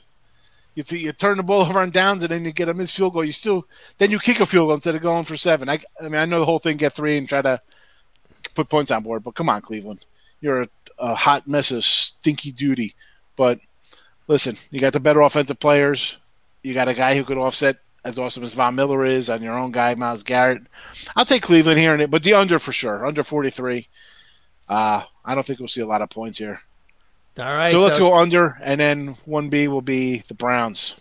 You, 0.73 0.83
you 0.97 1.11
turn 1.11 1.37
the 1.37 1.43
ball 1.43 1.61
over 1.67 1.79
on 1.79 1.91
downs 1.91 2.23
and 2.23 2.31
then 2.31 2.45
you 2.45 2.51
get 2.51 2.69
a 2.69 2.73
missed 2.73 2.95
field 2.95 3.13
goal. 3.13 3.25
You 3.25 3.33
still 3.33 3.67
then 3.97 4.11
you 4.11 4.19
kick 4.19 4.39
a 4.39 4.45
field 4.45 4.69
goal 4.69 4.75
instead 4.75 4.95
of 4.95 5.01
going 5.01 5.25
for 5.25 5.37
seven. 5.37 5.69
I, 5.69 5.79
I 5.99 6.03
mean 6.03 6.15
I 6.15 6.25
know 6.25 6.39
the 6.39 6.45
whole 6.45 6.59
thing 6.59 6.77
get 6.77 6.93
three 6.93 7.17
and 7.17 7.27
try 7.27 7.41
to 7.41 7.61
put 8.59 8.69
points 8.69 8.91
on 8.91 9.03
board, 9.03 9.23
but 9.23 9.35
come 9.35 9.49
on 9.49 9.61
Cleveland, 9.61 10.05
you're 10.41 10.63
a, 10.63 10.67
a 10.97 11.15
hot 11.15 11.47
mess 11.47 11.71
of 11.71 11.83
stinky 11.83 12.51
duty. 12.51 12.93
But 13.35 13.59
listen, 14.27 14.57
you 14.69 14.79
got 14.79 14.93
the 14.93 14.99
better 14.99 15.21
offensive 15.21 15.59
players. 15.59 16.17
You 16.61 16.73
got 16.73 16.89
a 16.89 16.93
guy 16.93 17.15
who 17.15 17.23
could 17.23 17.37
offset 17.37 17.77
as 18.03 18.19
awesome 18.19 18.43
as 18.43 18.53
Von 18.53 18.75
Miller 18.75 19.05
is, 19.05 19.29
on 19.29 19.41
your 19.41 19.57
own 19.57 19.71
guy, 19.71 19.95
Myles 19.95 20.23
Garrett. 20.23 20.63
I'll 21.15 21.25
take 21.25 21.41
Cleveland 21.41 21.79
here, 21.79 21.93
and 21.93 22.11
but 22.11 22.23
the 22.23 22.33
under 22.33 22.59
for 22.59 22.71
sure, 22.71 23.05
under 23.05 23.23
43. 23.23 23.87
Uh, 24.67 25.03
I 25.25 25.35
don't 25.35 25.45
think 25.45 25.59
we'll 25.59 25.67
see 25.67 25.81
a 25.81 25.87
lot 25.87 26.01
of 26.01 26.09
points 26.09 26.37
here. 26.37 26.61
All 27.37 27.53
right. 27.53 27.71
So 27.71 27.79
let's 27.79 27.95
uh, 27.95 27.99
go 27.99 28.17
under, 28.17 28.57
and 28.61 28.79
then 28.79 29.15
1B 29.27 29.67
will 29.67 29.81
be 29.81 30.19
the 30.27 30.33
Browns. 30.33 30.95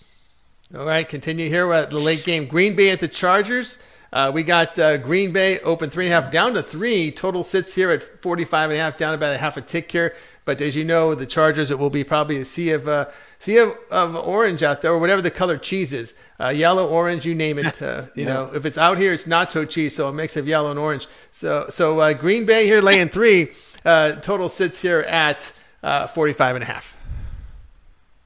All 0.77 0.85
right, 0.85 1.09
continue 1.09 1.49
here 1.49 1.67
with 1.67 1.91
the 1.91 1.99
late 1.99 2.25
game. 2.25 2.47
Green 2.47 2.77
Bay 2.77 2.91
at 2.91 3.01
the 3.01 3.09
Chargers. 3.09 3.83
Uh, 4.13 4.31
we 4.33 4.43
got 4.43 4.79
uh, 4.79 4.97
Green 4.97 5.33
Bay 5.33 5.59
open 5.61 5.91
three 5.91 6.07
and 6.07 6.15
a 6.15 6.21
half 6.21 6.33
down 6.33 6.55
to 6.55 6.63
three. 6.63 7.11
Total 7.11 7.43
sits 7.43 7.75
here 7.75 7.91
at 7.91 8.03
45 8.23 8.71
and 8.71 8.79
a 8.79 8.83
half, 8.83 8.97
down 8.97 9.15
about 9.15 9.35
a 9.35 9.39
half 9.39 9.57
a 9.57 9.61
tick 9.61 9.93
here. 9.93 10.15
But 10.45 10.63
as 10.63 10.75
you 10.75 10.85
know, 10.85 11.15
the 11.15 11.27
Chargers, 11.27 11.71
it 11.71 11.79
will 11.79 11.91
be 11.91 12.05
probably 12.05 12.39
a 12.39 12.45
sea 12.45 12.71
of 12.71 12.89
uh, 12.89 13.07
sea 13.39 13.59
of, 13.59 13.75
of 13.91 14.17
orange 14.17 14.63
out 14.63 14.81
there, 14.81 14.93
or 14.93 14.99
whatever 14.99 15.21
the 15.21 15.31
color 15.31 15.59
cheese 15.59 15.93
is, 15.93 16.19
uh, 16.41 16.49
yellow, 16.49 16.89
orange, 16.89 17.27
you 17.27 17.35
name 17.35 17.59
it. 17.59 17.83
Uh, 17.89 18.07
you 18.15 18.25
yeah. 18.25 18.33
know, 18.33 18.51
if 18.55 18.65
it's 18.65 18.77
out 18.77 18.99
here, 18.99 19.13
it's 19.13 19.25
nacho 19.25 19.69
cheese, 19.69 19.95
so 19.95 20.09
a 20.09 20.13
mix 20.13 20.37
of 20.37 20.49
yellow 20.49 20.71
and 20.71 20.81
orange. 20.81 21.07
So 21.33 21.67
so 21.69 22.01
uh, 22.01 22.13
Green 22.13 22.45
Bay 22.45 22.67
here 22.67 22.81
laying 22.81 23.09
three. 23.09 23.49
Uh, 23.85 24.13
total 24.17 24.49
sits 24.49 24.83
here 24.83 25.01
at 25.09 25.57
uh, 25.85 26.07
45 26.09 26.57
and 26.57 26.65
a 26.65 26.67
half. 26.67 26.97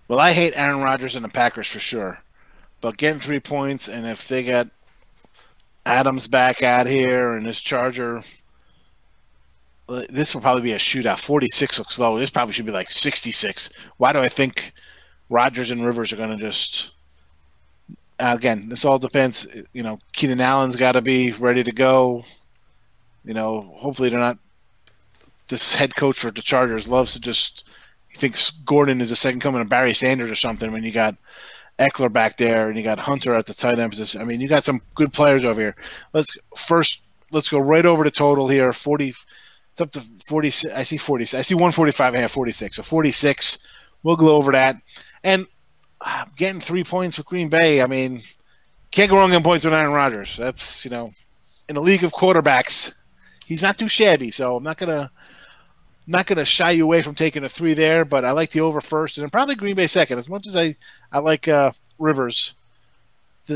Well, 0.08 0.18
I 0.18 0.32
hate 0.32 0.54
Aaron 0.56 0.80
Rodgers 0.80 1.14
and 1.14 1.24
the 1.24 1.28
Packers 1.28 1.68
for 1.68 1.78
sure, 1.78 2.20
but 2.80 2.96
getting 2.96 3.20
three 3.20 3.38
points, 3.38 3.86
and 3.86 4.06
if 4.06 4.26
they 4.26 4.42
got 4.42 4.68
Adams 5.84 6.28
back 6.28 6.62
out 6.62 6.86
here 6.86 7.34
and 7.34 7.46
this 7.46 7.60
Charger 7.60 8.22
this 9.86 10.34
will 10.34 10.40
probably 10.40 10.62
be 10.62 10.72
a 10.72 10.78
shootout. 10.78 11.18
46 11.18 11.78
looks 11.78 11.98
low. 11.98 12.18
This 12.18 12.30
probably 12.30 12.52
should 12.52 12.66
be 12.66 12.72
like 12.72 12.90
66. 12.90 13.70
Why 13.96 14.12
do 14.12 14.20
I 14.20 14.28
think 14.28 14.72
Rodgers 15.28 15.70
and 15.70 15.84
Rivers 15.84 16.12
are 16.12 16.16
going 16.16 16.36
to 16.36 16.44
just. 16.44 16.92
Uh, 18.18 18.34
again, 18.36 18.68
this 18.68 18.84
all 18.84 18.98
depends. 18.98 19.46
You 19.72 19.82
know, 19.82 19.98
Keenan 20.12 20.40
Allen's 20.40 20.76
got 20.76 20.92
to 20.92 21.00
be 21.00 21.32
ready 21.32 21.64
to 21.64 21.72
go. 21.72 22.24
You 23.24 23.34
know, 23.34 23.74
hopefully 23.76 24.08
they're 24.08 24.20
not. 24.20 24.38
This 25.48 25.74
head 25.74 25.96
coach 25.96 26.18
for 26.18 26.30
the 26.30 26.42
Chargers 26.42 26.88
loves 26.88 27.12
to 27.14 27.20
just. 27.20 27.64
He 28.08 28.18
thinks 28.18 28.50
Gordon 28.50 29.00
is 29.00 29.08
the 29.08 29.16
second 29.16 29.40
coming 29.40 29.60
of 29.60 29.68
Barry 29.68 29.94
Sanders 29.94 30.30
or 30.30 30.34
something 30.34 30.70
when 30.70 30.82
you 30.82 30.92
got 30.92 31.16
Ekeler 31.78 32.12
back 32.12 32.36
there 32.36 32.68
and 32.68 32.76
you 32.76 32.84
got 32.84 33.00
Hunter 33.00 33.34
at 33.34 33.46
the 33.46 33.54
tight 33.54 33.78
end 33.78 33.90
position. 33.90 34.20
I 34.20 34.24
mean, 34.24 34.40
you 34.40 34.48
got 34.48 34.64
some 34.64 34.80
good 34.94 35.12
players 35.12 35.44
over 35.44 35.60
here. 35.60 35.76
Let's 36.12 36.36
first 36.56 37.02
let's 37.30 37.48
go 37.48 37.58
right 37.58 37.86
over 37.86 38.04
the 38.04 38.10
total 38.10 38.48
here. 38.48 38.72
Forty 38.72 39.14
it's 39.72 39.80
up 39.80 39.90
to 39.92 40.02
46. 40.28 40.72
I 40.74 40.82
see 40.82 40.98
46. 40.98 41.38
I 41.38 41.42
see 41.42 41.54
145. 41.54 42.14
I 42.14 42.18
have 42.18 42.30
46. 42.30 42.76
So 42.76 42.82
46. 42.82 43.66
We'll 44.02 44.16
go 44.16 44.36
over 44.36 44.52
that. 44.52 44.76
And 45.24 45.46
uh, 46.00 46.26
getting 46.36 46.60
three 46.60 46.84
points 46.84 47.16
with 47.16 47.26
Green 47.26 47.48
Bay, 47.48 47.80
I 47.80 47.86
mean, 47.86 48.20
can't 48.90 49.10
go 49.10 49.16
wrong 49.16 49.32
in 49.32 49.42
points 49.42 49.64
with 49.64 49.72
Aaron 49.72 49.92
Rodgers. 49.92 50.36
That's, 50.36 50.84
you 50.84 50.90
know, 50.90 51.12
in 51.68 51.76
a 51.76 51.80
league 51.80 52.04
of 52.04 52.12
quarterbacks, 52.12 52.94
he's 53.46 53.62
not 53.62 53.78
too 53.78 53.88
shabby. 53.88 54.30
So 54.30 54.56
I'm 54.56 54.62
not 54.62 54.78
to. 54.78 55.10
Not 56.06 56.26
going 56.26 56.38
to 56.38 56.44
shy 56.44 56.70
you 56.72 56.84
away 56.84 57.02
from 57.02 57.14
taking 57.14 57.44
a 57.44 57.48
three 57.48 57.74
there, 57.74 58.04
but 58.04 58.24
I 58.24 58.32
like 58.32 58.50
the 58.50 58.60
over 58.60 58.80
first, 58.80 59.18
and 59.18 59.30
probably 59.30 59.54
Green 59.54 59.76
Bay 59.76 59.86
second. 59.86 60.18
As 60.18 60.28
much 60.28 60.46
as 60.46 60.56
I, 60.56 60.74
I 61.12 61.20
like 61.20 61.46
uh, 61.46 61.72
Rivers, 61.98 62.54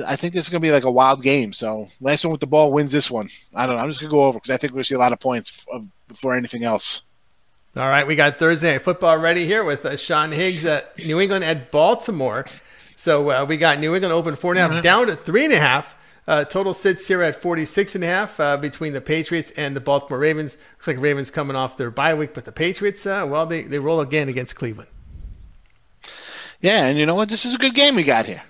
I 0.07 0.17
think 0.17 0.33
this 0.33 0.45
is 0.45 0.51
going 0.51 0.61
to 0.61 0.67
be 0.67 0.73
like 0.73 0.85
a 0.85 0.91
wild 0.91 1.23
game. 1.23 1.53
So 1.53 1.89
last 2.01 2.25
one 2.25 2.33
with 2.33 2.41
the 2.41 2.47
ball 2.47 2.73
wins 2.73 2.93
this 2.93 3.11
one. 3.11 3.29
I 3.55 3.67
don't 3.67 3.77
know. 3.77 3.83
I'm 3.83 3.89
just 3.89 4.01
going 4.01 4.11
to 4.11 4.15
go 4.15 4.25
over 4.25 4.39
because 4.39 4.51
I 4.51 4.57
think 4.57 4.73
we're 4.73 4.77
going 4.77 4.85
to 4.85 4.89
see 4.89 4.95
a 4.95 4.99
lot 4.99 5.13
of 5.13 5.21
points 5.21 5.67
before 6.09 6.35
anything 6.35 6.65
else. 6.65 7.03
All 7.77 7.89
right, 7.89 8.07
we 8.07 8.17
got 8.17 8.39
Thursday 8.39 8.73
Night 8.73 8.83
football 8.83 9.19
ready 9.19 9.45
here 9.45 9.63
with 9.63 9.85
uh, 9.85 9.97
Sean 9.99 10.33
Higgs 10.33 10.65
at 10.65 10.97
New 11.05 11.21
England 11.21 11.45
at 11.45 11.71
Baltimore. 11.71 12.47
So 12.97 13.31
uh, 13.31 13.45
we 13.45 13.59
got 13.59 13.79
New 13.79 13.95
England 13.95 14.15
open 14.15 14.35
four 14.35 14.53
and 14.53 14.59
a 14.59 14.63
half 14.63 14.71
mm-hmm. 14.71 14.81
down 14.81 15.07
to 15.09 15.17
three 15.17 15.45
and 15.45 15.53
a 15.53 15.59
half. 15.59 15.95
Uh, 16.27 16.45
total 16.45 16.75
sits 16.75 17.07
here 17.07 17.23
at 17.23 17.37
46 17.37 17.95
and 17.95 18.05
a 18.05 18.07
half 18.07 18.41
uh, 18.41 18.57
between 18.57 18.93
the 18.93 19.01
Patriots 19.01 19.53
and 19.53 19.77
the 19.77 19.81
Baltimore 19.81 20.19
Ravens. 20.19 20.57
Looks 20.73 20.89
like 20.89 21.01
Ravens 21.01 21.31
coming 21.31 21.57
off 21.57 21.77
their 21.77 21.91
bye 21.91 22.15
week, 22.15 22.35
but 22.35 22.45
the 22.45 22.53
Patriots, 22.53 23.07
uh, 23.07 23.27
well, 23.29 23.47
they, 23.47 23.62
they 23.62 23.79
roll 23.79 24.01
again 24.01 24.29
against 24.29 24.57
Cleveland. 24.57 24.89
Yeah, 26.61 26.87
and 26.87 26.99
you 26.99 27.07
know 27.07 27.15
what? 27.15 27.29
This 27.29 27.45
is 27.45 27.55
a 27.55 27.59
good 27.59 27.75
game 27.75 27.95
we 27.95 28.03
got 28.03 28.27
here. 28.27 28.43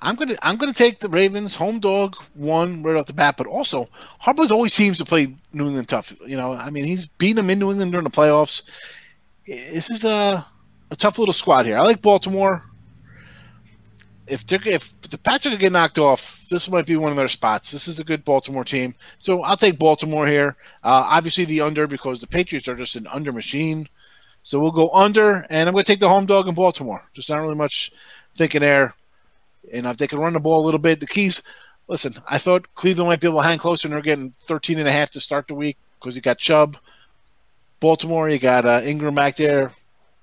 I'm 0.00 0.14
gonna 0.14 0.36
I'm 0.42 0.56
gonna 0.56 0.72
take 0.72 1.00
the 1.00 1.08
Ravens 1.08 1.56
home 1.56 1.80
dog 1.80 2.14
one 2.34 2.84
right 2.84 2.96
off 2.96 3.06
the 3.06 3.12
bat, 3.12 3.36
but 3.36 3.48
also 3.48 3.88
Harbaugh's 4.22 4.52
always 4.52 4.72
seems 4.72 4.98
to 4.98 5.04
play 5.04 5.34
New 5.52 5.66
England 5.66 5.88
tough. 5.88 6.14
You 6.24 6.36
know, 6.36 6.52
I 6.52 6.70
mean 6.70 6.84
he's 6.84 7.06
beaten 7.06 7.36
them 7.36 7.50
in 7.50 7.58
New 7.58 7.70
England 7.70 7.90
during 7.90 8.04
the 8.04 8.10
playoffs. 8.10 8.62
This 9.44 9.90
is 9.90 10.04
a 10.04 10.46
a 10.90 10.96
tough 10.96 11.18
little 11.18 11.34
squad 11.34 11.66
here. 11.66 11.76
I 11.76 11.82
like 11.82 12.00
Baltimore. 12.00 12.62
If 14.28 14.44
if 14.50 15.00
the 15.02 15.18
Pats 15.18 15.46
are 15.46 15.50
gonna 15.50 15.60
get 15.60 15.72
knocked 15.72 15.98
off, 15.98 16.44
this 16.50 16.68
might 16.68 16.86
be 16.86 16.96
one 16.96 17.10
of 17.10 17.16
their 17.16 17.28
spots. 17.28 17.70
This 17.70 17.88
is 17.88 17.98
a 17.98 18.04
good 18.04 18.24
Baltimore 18.24 18.64
team, 18.64 18.94
so 19.18 19.42
I'll 19.42 19.56
take 19.56 19.78
Baltimore 19.78 20.26
here. 20.26 20.56
Uh, 20.84 21.06
obviously 21.08 21.44
the 21.44 21.62
under 21.62 21.86
because 21.86 22.20
the 22.20 22.26
Patriots 22.26 22.68
are 22.68 22.76
just 22.76 22.96
an 22.96 23.06
under 23.06 23.32
machine. 23.32 23.88
So 24.48 24.58
we'll 24.58 24.70
go 24.70 24.88
under, 24.90 25.46
and 25.50 25.68
I'm 25.68 25.74
going 25.74 25.84
to 25.84 25.92
take 25.92 26.00
the 26.00 26.08
home 26.08 26.24
dog 26.24 26.48
in 26.48 26.54
Baltimore. 26.54 27.04
Just 27.12 27.28
not 27.28 27.42
really 27.42 27.54
much 27.54 27.92
thinking 28.34 28.62
there. 28.62 28.94
And 29.70 29.84
if 29.84 29.98
they 29.98 30.06
can 30.06 30.20
run 30.20 30.32
the 30.32 30.40
ball 30.40 30.62
a 30.62 30.64
little 30.64 30.80
bit, 30.80 31.00
the 31.00 31.06
keys. 31.06 31.42
Listen, 31.86 32.14
I 32.26 32.38
thought 32.38 32.74
Cleveland 32.74 33.08
might 33.08 33.20
be 33.20 33.28
able 33.28 33.42
to 33.42 33.46
hang 33.46 33.58
closer, 33.58 33.88
and 33.88 33.92
they're 33.92 34.00
getting 34.00 34.32
13 34.44 34.78
and 34.78 34.88
a 34.88 34.92
half 34.92 35.10
to 35.10 35.20
start 35.20 35.48
the 35.48 35.54
week 35.54 35.76
because 35.98 36.16
you 36.16 36.22
got 36.22 36.38
Chubb. 36.38 36.78
Baltimore, 37.80 38.30
you 38.30 38.38
got 38.38 38.64
uh, 38.64 38.80
Ingram 38.84 39.14
back 39.14 39.36
there. 39.36 39.72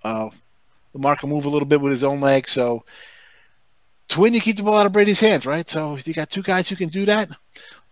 Uh, 0.04 0.30
Lamar 0.94 1.16
can 1.18 1.30
move 1.30 1.46
a 1.46 1.50
little 1.50 1.68
bit 1.68 1.82
with 1.82 1.92
his 1.92 2.04
own 2.04 2.20
leg. 2.20 2.48
So 2.48 2.84
to 4.10 4.20
win, 4.20 4.34
you 4.34 4.42
keep 4.42 4.58
the 4.58 4.64
ball 4.64 4.78
out 4.78 4.86
of 4.86 4.92
Brady's 4.92 5.20
hands, 5.20 5.46
right? 5.46 5.68
So 5.68 5.98
you 6.06 6.14
got 6.14 6.30
two 6.30 6.44
guys 6.44 6.70
who 6.70 6.76
can 6.76 6.90
do 6.90 7.06
that. 7.06 7.30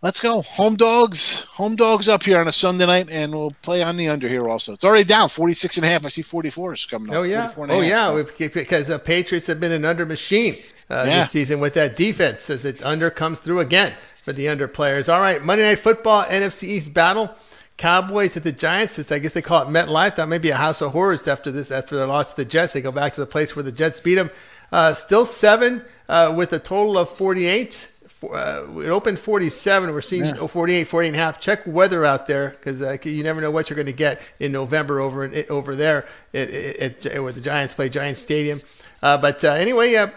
Let's 0.04 0.20
go. 0.20 0.42
Home 0.42 0.76
dogs. 0.76 1.44
Home 1.52 1.78
dogs 1.78 2.10
up 2.10 2.24
here 2.24 2.38
on 2.38 2.48
a 2.48 2.52
Sunday 2.52 2.86
night, 2.86 3.08
and 3.10 3.34
we'll 3.34 3.52
play 3.62 3.82
on 3.82 3.96
the 3.96 4.10
under 4.10 4.28
here 4.28 4.50
also. 4.50 4.74
It's 4.74 4.84
already 4.84 5.06
down 5.06 5.30
46 5.30 5.78
and 5.78 5.86
a 5.86 5.90
half. 5.90 6.06
I 6.06 6.10
see 6.10 6.22
44 6.22 6.74
is 6.74 6.86
coming 6.86 7.10
up. 7.10 7.16
Oh, 7.16 7.24
yeah. 7.24 7.54
Oh, 7.56 7.66
half, 7.66 7.86
yeah. 7.86 8.08
So. 8.08 8.48
Because 8.50 8.88
the 8.88 9.00
Patriots 9.00 9.48
have 9.48 9.62
been 9.62 9.72
an 9.72 9.86
under 9.86 10.06
machine 10.06 10.56
uh, 10.90 11.06
yeah. 11.08 11.20
this 11.20 11.32
season 11.32 11.62
with 11.62 11.74
that 11.76 11.96
defense 11.96 12.50
as 12.50 12.66
it 12.66 12.84
under 12.84 13.10
comes 13.10 13.40
through 13.40 13.62
again 13.62 13.94
for 14.24 14.34
the 14.34 14.50
under 14.50 14.68
players. 14.68 15.08
All 15.08 15.22
right. 15.22 15.42
Monday 15.42 15.64
Night 15.64 15.80
Football, 15.80 16.24
NFC 16.24 16.64
East 16.64 16.94
battle. 16.94 17.34
Cowboys 17.78 18.38
at 18.38 18.44
the 18.44 18.52
Giants. 18.52 19.00
It's, 19.00 19.12
I 19.12 19.20
guess 19.20 19.34
they 19.34 19.42
call 19.42 19.64
it 19.64 19.72
MetLife. 19.72 20.16
That 20.18 20.28
may 20.28 20.38
be 20.38 20.50
a 20.50 20.58
house 20.58 20.82
of 20.82 20.92
horrors 20.92 21.28
after 21.28 21.50
this, 21.50 21.72
after 21.72 21.96
their 21.96 22.08
loss 22.08 22.32
to 22.32 22.36
the 22.36 22.46
Jets. 22.46 22.74
They 22.74 22.82
go 22.82 22.92
back 22.92 23.14
to 23.14 23.20
the 23.20 23.26
place 23.26 23.56
where 23.56 23.64
the 23.64 23.72
Jets 23.72 24.00
beat 24.00 24.16
them. 24.16 24.30
Uh, 24.74 24.94
still 24.94 25.26
seven 25.26 25.86
uh, 26.10 26.34
with 26.36 26.52
a 26.52 26.60
total 26.60 26.98
of 26.98 27.08
48 27.10 27.94
uh, 28.32 28.66
it 28.80 28.90
opened 28.90 29.20
47. 29.20 29.94
We're 29.94 30.02
seeing 30.02 30.26
yeah. 30.26 30.48
48, 30.48 30.88
48 30.88 31.08
and 31.10 31.16
a 31.16 31.20
half. 31.20 31.40
Check 31.40 31.62
weather 31.66 32.06
out 32.06 32.28
there 32.28 32.52
because 32.52 32.82
uh, 32.82 32.98
you 33.04 33.24
never 33.24 33.42
know 33.42 33.52
what 33.52 33.70
you're 33.70 33.76
going 33.76 33.88
to 33.88 33.92
get 33.92 34.22
in 34.40 34.52
November 34.52 35.00
over 35.00 35.26
in, 35.26 35.46
over 35.50 35.76
there 35.76 36.06
at, 36.34 36.50
at, 36.50 37.06
at, 37.06 37.24
where 37.24 37.34
the 37.34 37.42
Giants 37.42 37.74
play 37.74 37.90
Giants 37.90 38.22
Stadium. 38.22 38.62
Uh, 39.02 39.18
but 39.18 39.44
uh, 39.44 39.52
anyway, 39.52 39.96
uh, 39.96 40.08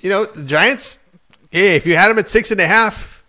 you 0.00 0.10
know 0.10 0.24
the 0.24 0.44
Giants. 0.44 1.04
Hey, 1.50 1.76
if 1.76 1.86
you 1.86 1.96
had 1.96 2.08
them 2.08 2.18
at 2.18 2.28
six 2.28 2.50
and 2.50 2.60
a 2.60 2.66
half, 2.66 3.24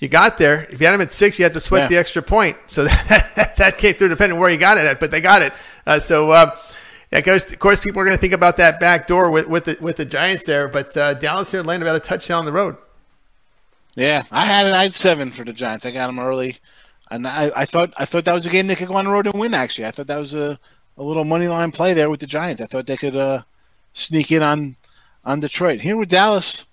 you 0.00 0.08
got 0.08 0.36
there. 0.36 0.64
If 0.64 0.80
you 0.80 0.86
had 0.86 0.92
them 0.92 1.00
at 1.00 1.12
six, 1.12 1.38
you 1.38 1.44
had 1.44 1.54
to 1.54 1.60
sweat 1.60 1.82
yeah. 1.82 1.88
the 1.88 1.96
extra 1.96 2.22
point. 2.22 2.56
So 2.66 2.84
that, 3.08 3.54
that 3.56 3.78
came 3.78 3.94
through, 3.94 4.08
depending 4.08 4.38
where 4.38 4.50
you 4.50 4.58
got 4.58 4.76
it 4.76 4.84
at. 4.84 5.00
But 5.00 5.10
they 5.10 5.20
got 5.20 5.40
it. 5.40 5.54
Uh, 7.14 7.22
so. 7.22 7.26
Yeah, 7.28 7.36
of 7.36 7.58
course, 7.58 7.80
people 7.80 8.00
are 8.00 8.04
going 8.04 8.16
to 8.16 8.20
think 8.20 8.32
about 8.32 8.56
that 8.56 8.80
back 8.80 9.06
door 9.06 9.30
with, 9.30 9.48
with 9.48 9.64
the 9.64 9.76
with 9.80 9.96
the 9.96 10.04
Giants 10.04 10.42
there, 10.42 10.68
but 10.68 10.92
Dallas 10.92 11.50
here 11.50 11.62
landed 11.62 11.86
about 11.86 11.96
a 11.96 12.00
touchdown 12.00 12.40
on 12.40 12.44
the 12.44 12.52
road. 12.52 12.76
Yeah, 13.96 14.24
I 14.30 14.46
had 14.46 14.66
an 14.66 14.74
had 14.74 14.94
seven 14.94 15.30
for 15.30 15.44
the 15.44 15.52
Giants. 15.52 15.86
I 15.86 15.92
got 15.92 16.08
them 16.08 16.18
early, 16.18 16.58
and 17.10 17.26
I, 17.26 17.52
I 17.54 17.64
thought 17.64 17.92
I 17.96 18.04
thought 18.04 18.24
that 18.24 18.34
was 18.34 18.46
a 18.46 18.50
game 18.50 18.66
they 18.66 18.74
could 18.74 18.88
go 18.88 18.94
on 18.94 19.04
the 19.04 19.10
road 19.10 19.26
and 19.26 19.38
win. 19.38 19.54
Actually, 19.54 19.86
I 19.86 19.92
thought 19.92 20.08
that 20.08 20.18
was 20.18 20.34
a, 20.34 20.58
a 20.96 21.02
little 21.02 21.24
money 21.24 21.46
line 21.46 21.70
play 21.70 21.94
there 21.94 22.10
with 22.10 22.20
the 22.20 22.26
Giants. 22.26 22.60
I 22.60 22.66
thought 22.66 22.86
they 22.86 22.96
could 22.96 23.16
uh, 23.16 23.42
sneak 23.92 24.32
in 24.32 24.42
on 24.42 24.76
on 25.24 25.40
Detroit. 25.40 25.80
Here 25.80 25.96
with 25.96 26.08
Dallas, 26.08 26.64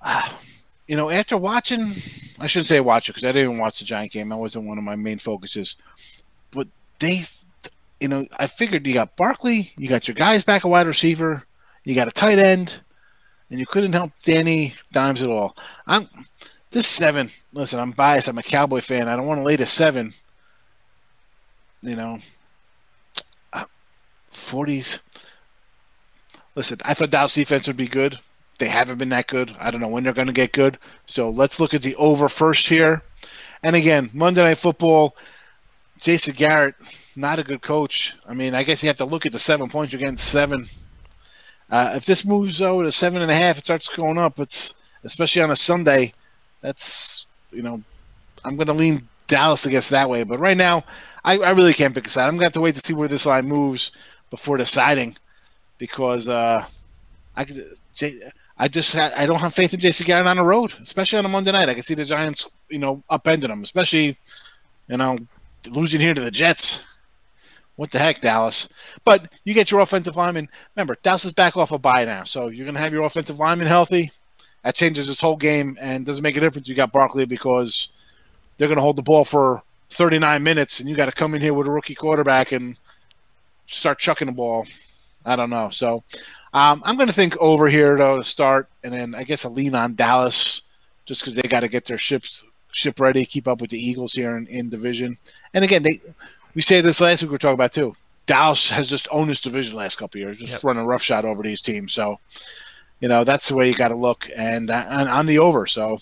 uh, 0.00 0.28
you 0.86 0.96
know, 0.96 1.10
after 1.10 1.36
watching, 1.36 1.94
I 2.38 2.46
shouldn't 2.46 2.68
say 2.68 2.80
watch 2.80 3.08
it 3.08 3.12
because 3.12 3.24
I 3.24 3.32
didn't 3.32 3.50
even 3.50 3.58
watch 3.58 3.80
the 3.80 3.84
Giant 3.84 4.12
game. 4.12 4.28
That 4.28 4.36
wasn't 4.36 4.66
one 4.66 4.78
of 4.78 4.84
my 4.84 4.96
main 4.96 5.18
focuses. 5.18 5.76
But 6.52 6.68
they, 7.00 7.22
you 8.02 8.08
know, 8.08 8.26
I 8.36 8.48
figured 8.48 8.84
you 8.84 8.94
got 8.94 9.16
Barkley, 9.16 9.72
you 9.78 9.86
got 9.86 10.08
your 10.08 10.16
guys 10.16 10.42
back 10.42 10.64
a 10.64 10.68
wide 10.68 10.88
receiver, 10.88 11.44
you 11.84 11.94
got 11.94 12.08
a 12.08 12.10
tight 12.10 12.40
end 12.40 12.80
and 13.48 13.60
you 13.60 13.64
couldn't 13.64 13.92
help 13.92 14.10
Danny 14.24 14.74
Dimes 14.90 15.22
at 15.22 15.28
all. 15.28 15.56
I'm 15.86 16.08
this 16.72 16.88
seven. 16.88 17.30
Listen, 17.52 17.78
I'm 17.78 17.92
biased. 17.92 18.26
I'm 18.26 18.38
a 18.38 18.42
Cowboy 18.42 18.80
fan. 18.80 19.08
I 19.08 19.14
don't 19.14 19.26
want 19.26 19.38
to 19.38 19.44
lay 19.44 19.56
to 19.56 19.66
seven. 19.66 20.14
You 21.82 21.94
know, 21.94 22.18
uh, 23.52 23.66
forties. 24.28 24.98
Listen, 26.56 26.78
I 26.84 26.94
thought 26.94 27.10
Dallas 27.10 27.34
defense 27.34 27.68
would 27.68 27.76
be 27.76 27.88
good. 27.88 28.18
They 28.58 28.68
haven't 28.68 28.98
been 28.98 29.10
that 29.10 29.28
good. 29.28 29.54
I 29.60 29.70
don't 29.70 29.80
know 29.80 29.88
when 29.88 30.02
they're 30.02 30.12
going 30.12 30.26
to 30.26 30.32
get 30.32 30.52
good. 30.52 30.78
So 31.06 31.30
let's 31.30 31.60
look 31.60 31.72
at 31.72 31.82
the 31.82 31.94
over 31.96 32.28
first 32.28 32.68
here. 32.68 33.02
And 33.62 33.76
again, 33.76 34.10
Monday 34.12 34.42
Night 34.42 34.58
Football. 34.58 35.16
Jason 36.02 36.34
Garrett, 36.34 36.74
not 37.16 37.38
a 37.38 37.44
good 37.44 37.62
coach. 37.62 38.14
I 38.28 38.34
mean, 38.34 38.54
I 38.54 38.62
guess 38.62 38.82
you 38.82 38.88
have 38.88 38.96
to 38.96 39.04
look 39.04 39.24
at 39.24 39.32
the 39.32 39.38
seven 39.38 39.68
points. 39.68 39.92
You're 39.92 40.00
getting 40.00 40.16
seven 40.16 40.68
uh, 41.72 41.94
if 41.94 42.04
this 42.04 42.26
moves 42.26 42.60
over 42.60 42.84
to 42.84 42.92
seven 42.92 43.22
and 43.22 43.30
a 43.30 43.34
half, 43.34 43.56
it 43.56 43.64
starts 43.64 43.88
going 43.88 44.18
up. 44.18 44.38
It's 44.38 44.74
especially 45.04 45.40
on 45.40 45.50
a 45.50 45.56
Sunday. 45.56 46.12
That's 46.60 47.26
you 47.50 47.62
know, 47.62 47.82
I'm 48.44 48.56
going 48.56 48.66
to 48.66 48.74
lean 48.74 49.08
Dallas 49.26 49.64
against 49.64 49.88
that 49.88 50.10
way. 50.10 50.22
But 50.22 50.38
right 50.38 50.56
now, 50.56 50.84
I, 51.24 51.38
I 51.38 51.50
really 51.50 51.72
can't 51.72 51.94
pick 51.94 52.06
a 52.06 52.10
side. 52.10 52.24
I'm 52.24 52.32
going 52.32 52.40
to 52.40 52.46
have 52.46 52.52
to 52.52 52.60
wait 52.60 52.74
to 52.74 52.80
see 52.82 52.92
where 52.92 53.08
this 53.08 53.24
line 53.24 53.46
moves 53.46 53.90
before 54.28 54.58
deciding, 54.58 55.16
because 55.78 56.28
uh, 56.28 56.66
I 57.34 57.44
could. 57.44 57.64
I 58.58 58.68
just 58.68 58.94
I 58.94 59.24
don't 59.24 59.40
have 59.40 59.54
faith 59.54 59.72
in 59.72 59.80
Jason 59.80 60.06
Garrett 60.06 60.26
on 60.26 60.36
the 60.36 60.44
road, 60.44 60.74
especially 60.82 61.18
on 61.18 61.24
a 61.24 61.28
Monday 61.28 61.52
night. 61.52 61.70
I 61.70 61.74
can 61.74 61.82
see 61.82 61.94
the 61.94 62.04
Giants, 62.04 62.46
you 62.68 62.78
know, 62.78 63.02
upending 63.10 63.48
them, 63.48 63.62
especially, 63.62 64.14
you 64.88 64.98
know, 64.98 65.18
losing 65.66 66.00
here 66.00 66.14
to 66.14 66.20
the 66.20 66.30
Jets. 66.30 66.82
What 67.76 67.90
the 67.90 67.98
heck, 67.98 68.20
Dallas? 68.20 68.68
But 69.04 69.32
you 69.44 69.54
get 69.54 69.70
your 69.70 69.80
offensive 69.80 70.16
lineman. 70.16 70.48
Remember, 70.76 70.96
Dallas 71.02 71.24
is 71.24 71.32
back 71.32 71.56
off 71.56 71.72
a 71.72 71.78
bye 71.78 72.04
now, 72.04 72.24
so 72.24 72.48
you're 72.48 72.66
going 72.66 72.74
to 72.74 72.80
have 72.80 72.92
your 72.92 73.04
offensive 73.04 73.38
lineman 73.38 73.66
healthy. 73.66 74.12
That 74.62 74.74
changes 74.74 75.06
this 75.06 75.20
whole 75.20 75.36
game 75.36 75.76
and 75.80 76.06
doesn't 76.06 76.22
make 76.22 76.36
a 76.36 76.40
difference. 76.40 76.68
You 76.68 76.74
got 76.74 76.92
Barkley 76.92 77.24
because 77.24 77.88
they're 78.56 78.68
going 78.68 78.76
to 78.76 78.82
hold 78.82 78.96
the 78.96 79.02
ball 79.02 79.24
for 79.24 79.62
39 79.90 80.42
minutes, 80.42 80.80
and 80.80 80.88
you 80.88 80.94
got 80.94 81.06
to 81.06 81.12
come 81.12 81.34
in 81.34 81.40
here 81.40 81.54
with 81.54 81.66
a 81.66 81.70
rookie 81.70 81.94
quarterback 81.94 82.52
and 82.52 82.78
start 83.66 83.98
chucking 83.98 84.26
the 84.26 84.32
ball. 84.32 84.66
I 85.24 85.36
don't 85.36 85.50
know. 85.50 85.68
So 85.70 86.04
um, 86.52 86.82
I'm 86.84 86.96
going 86.96 87.08
to 87.08 87.14
think 87.14 87.36
over 87.38 87.68
here 87.68 87.96
though 87.96 88.18
to 88.18 88.24
start, 88.24 88.68
and 88.84 88.92
then 88.92 89.14
I 89.14 89.24
guess 89.24 89.44
a 89.44 89.48
lean 89.48 89.74
on 89.74 89.94
Dallas 89.94 90.62
just 91.04 91.22
because 91.22 91.34
they 91.34 91.42
got 91.42 91.60
to 91.60 91.68
get 91.68 91.84
their 91.84 91.98
ships 91.98 92.44
ship 92.72 92.98
ready, 93.00 93.24
keep 93.24 93.46
up 93.46 93.60
with 93.60 93.70
the 93.70 93.78
Eagles 93.78 94.12
here 94.12 94.36
in, 94.36 94.46
in 94.48 94.68
division. 94.68 95.16
And 95.54 95.64
again, 95.64 95.82
they 95.82 96.00
we 96.54 96.62
say 96.62 96.80
this 96.80 97.00
last 97.00 97.22
week 97.22 97.30
we 97.30 97.36
are 97.36 97.38
talking 97.38 97.54
about 97.54 97.72
too. 97.72 97.94
Dallas 98.26 98.70
has 98.70 98.88
just 98.88 99.08
owned 99.10 99.30
this 99.30 99.40
division 99.40 99.76
last 99.76 99.96
couple 99.96 100.20
years, 100.20 100.38
just 100.38 100.52
yep. 100.52 100.64
running 100.64 100.84
roughshod 100.84 101.24
over 101.24 101.42
these 101.42 101.60
teams. 101.60 101.92
So, 101.92 102.18
you 103.00 103.08
know, 103.08 103.24
that's 103.24 103.48
the 103.48 103.56
way 103.56 103.68
you 103.68 103.74
got 103.74 103.88
to 103.88 103.96
look 103.96 104.28
and, 104.36 104.70
uh, 104.70 104.84
and 104.88 105.08
on 105.08 105.26
the 105.26 105.38
over. 105.38 105.66
So, 105.66 105.98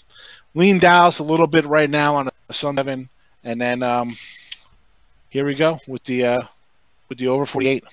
lean 0.55 0.79
Dallas 0.79 1.19
a 1.19 1.25
little 1.25 1.47
bit 1.47 1.65
right 1.65 1.89
now 1.89 2.17
on 2.17 2.29
a 2.29 2.53
Sun 2.53 3.09
and 3.43 3.61
then 3.61 3.83
um, 3.83 4.17
here 5.31 5.47
we 5.47 5.55
go 5.55 5.79
with 5.87 6.05
the 6.05 6.27
uh, 6.27 6.41
with 7.09 7.19
the 7.19 7.29
over 7.29 7.47
forty 7.47 7.69
eight. 7.69 7.85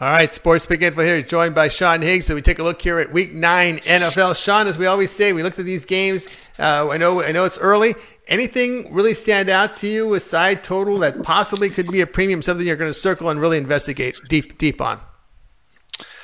All 0.00 0.10
right, 0.10 0.32
Sports 0.32 0.64
Pick 0.64 0.80
Info 0.80 1.02
here, 1.02 1.20
joined 1.20 1.54
by 1.54 1.68
Sean 1.68 2.00
Higgs. 2.00 2.24
So 2.24 2.34
we 2.34 2.40
take 2.40 2.58
a 2.58 2.62
look 2.62 2.80
here 2.80 2.98
at 3.00 3.12
Week 3.12 3.34
Nine 3.34 3.76
NFL. 3.80 4.42
Sean, 4.42 4.66
as 4.66 4.78
we 4.78 4.86
always 4.86 5.10
say, 5.10 5.34
we 5.34 5.42
looked 5.42 5.58
at 5.58 5.66
these 5.66 5.84
games. 5.84 6.26
Uh, 6.58 6.88
I 6.88 6.96
know, 6.96 7.22
I 7.22 7.32
know 7.32 7.44
it's 7.44 7.58
early. 7.58 7.92
Anything 8.26 8.94
really 8.94 9.12
stand 9.12 9.50
out 9.50 9.74
to 9.74 9.86
you 9.86 10.08
with 10.08 10.22
side 10.22 10.64
total 10.64 10.96
that 11.00 11.22
possibly 11.22 11.68
could 11.68 11.88
be 11.88 12.00
a 12.00 12.06
premium, 12.06 12.40
something 12.40 12.66
you're 12.66 12.76
going 12.76 12.88
to 12.88 12.94
circle 12.94 13.28
and 13.28 13.38
really 13.38 13.58
investigate 13.58 14.16
deep, 14.26 14.56
deep 14.56 14.80
on? 14.80 15.00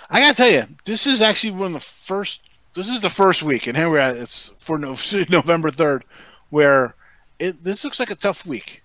I 0.09 0.21
got 0.21 0.31
to 0.31 0.37
tell 0.37 0.51
you, 0.51 0.69
this 0.87 1.07
is 1.07 1.21
actually 1.21 1.51
one 1.51 1.67
of 1.67 1.73
the 1.75 1.81
first. 1.81 2.41
This 2.73 2.89
is 2.89 3.03
the 3.03 3.11
first 3.11 3.43
week, 3.43 3.67
and 3.67 3.77
here 3.77 3.91
we're. 3.91 4.01
It's 4.09 4.55
for 4.57 4.79
November 5.29 5.71
third, 5.71 6.03
where 6.49 6.95
it. 7.39 7.63
This 7.63 7.85
looks 7.85 8.01
like 8.01 8.11
a 8.11 8.15
tough 8.15 8.47
week. 8.47 8.83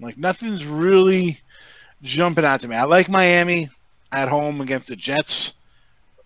Like 0.00 0.16
nothing's 0.16 0.64
really 0.64 1.40
jumping 2.00 2.46
out 2.46 2.60
to 2.60 2.68
me. 2.68 2.76
I 2.76 2.84
like 2.84 3.10
Miami 3.10 3.68
at 4.12 4.28
home 4.28 4.60
against 4.60 4.88
the 4.88 4.96
Jets. 4.96 5.54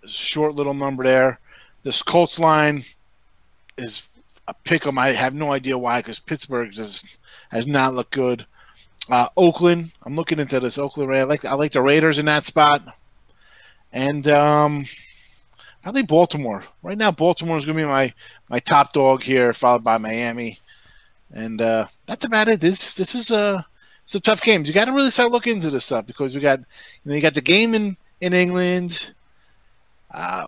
Short 0.07 0.55
little 0.55 0.75
number 0.75 1.05
there. 1.05 1.41
This 1.83 2.03
Colts 2.03 2.39
line 2.39 2.85
is 3.77 4.09
a 4.47 4.55
pick 4.55 4.87
'em. 4.87 4.99
I 4.99 5.13
have 5.13 5.35
no 5.35 5.53
idea 5.53 5.79
why, 5.79 6.01
because 6.01 6.19
Pittsburgh 6.19 6.71
just 6.71 7.19
has 7.51 7.67
not 7.67 7.95
looked 7.95 8.13
good. 8.13 8.47
Uh, 9.11 9.29
Oakland, 9.37 9.93
I'm 10.03 10.17
looking 10.17 10.41
into 10.41 10.61
this 10.61 10.79
Oakland. 10.79 11.15
I 11.15 11.25
like 11.25 11.45
I 11.45 11.55
like 11.55 11.73
the 11.73 11.83
Raiders 11.83 12.19
in 12.19 12.27
that 12.27 12.45
spot, 12.45 12.83
and 13.93 14.27
um, 14.29 14.87
probably 15.83 16.03
Baltimore. 16.03 16.65
Right 16.83 16.97
now, 16.97 17.11
Baltimore 17.11 17.57
is 17.57 17.67
going 17.67 17.77
to 17.77 17.85
be 17.85 17.89
my 17.89 18.15
my 18.49 18.61
top 18.61 18.93
dog 18.93 19.23
here, 19.23 19.53
followed 19.53 19.85
by 19.85 19.99
Miami, 19.99 20.59
and 21.33 21.61
uh, 21.61 21.87
that's 22.07 22.25
about 22.25 22.49
it. 22.49 22.61
This 22.61 22.95
this 22.95 23.15
is 23.15 23.31
a 23.31 23.67
some 24.05 24.21
tough 24.21 24.43
games. 24.43 24.69
You 24.69 24.75
got 24.75 24.87
to 24.87 24.93
really 24.93 25.11
start 25.11 25.33
looking 25.33 25.57
into 25.57 25.71
this 25.71 25.85
stuff 25.85 26.07
because 26.07 26.35
we 26.35 26.41
got, 26.41 26.61
you 26.61 26.65
know, 27.05 27.15
you 27.15 27.21
got 27.21 27.35
the 27.35 27.41
game 27.41 27.75
in 27.75 27.97
in 28.21 28.33
England. 28.33 29.13
Uh, 30.11 30.47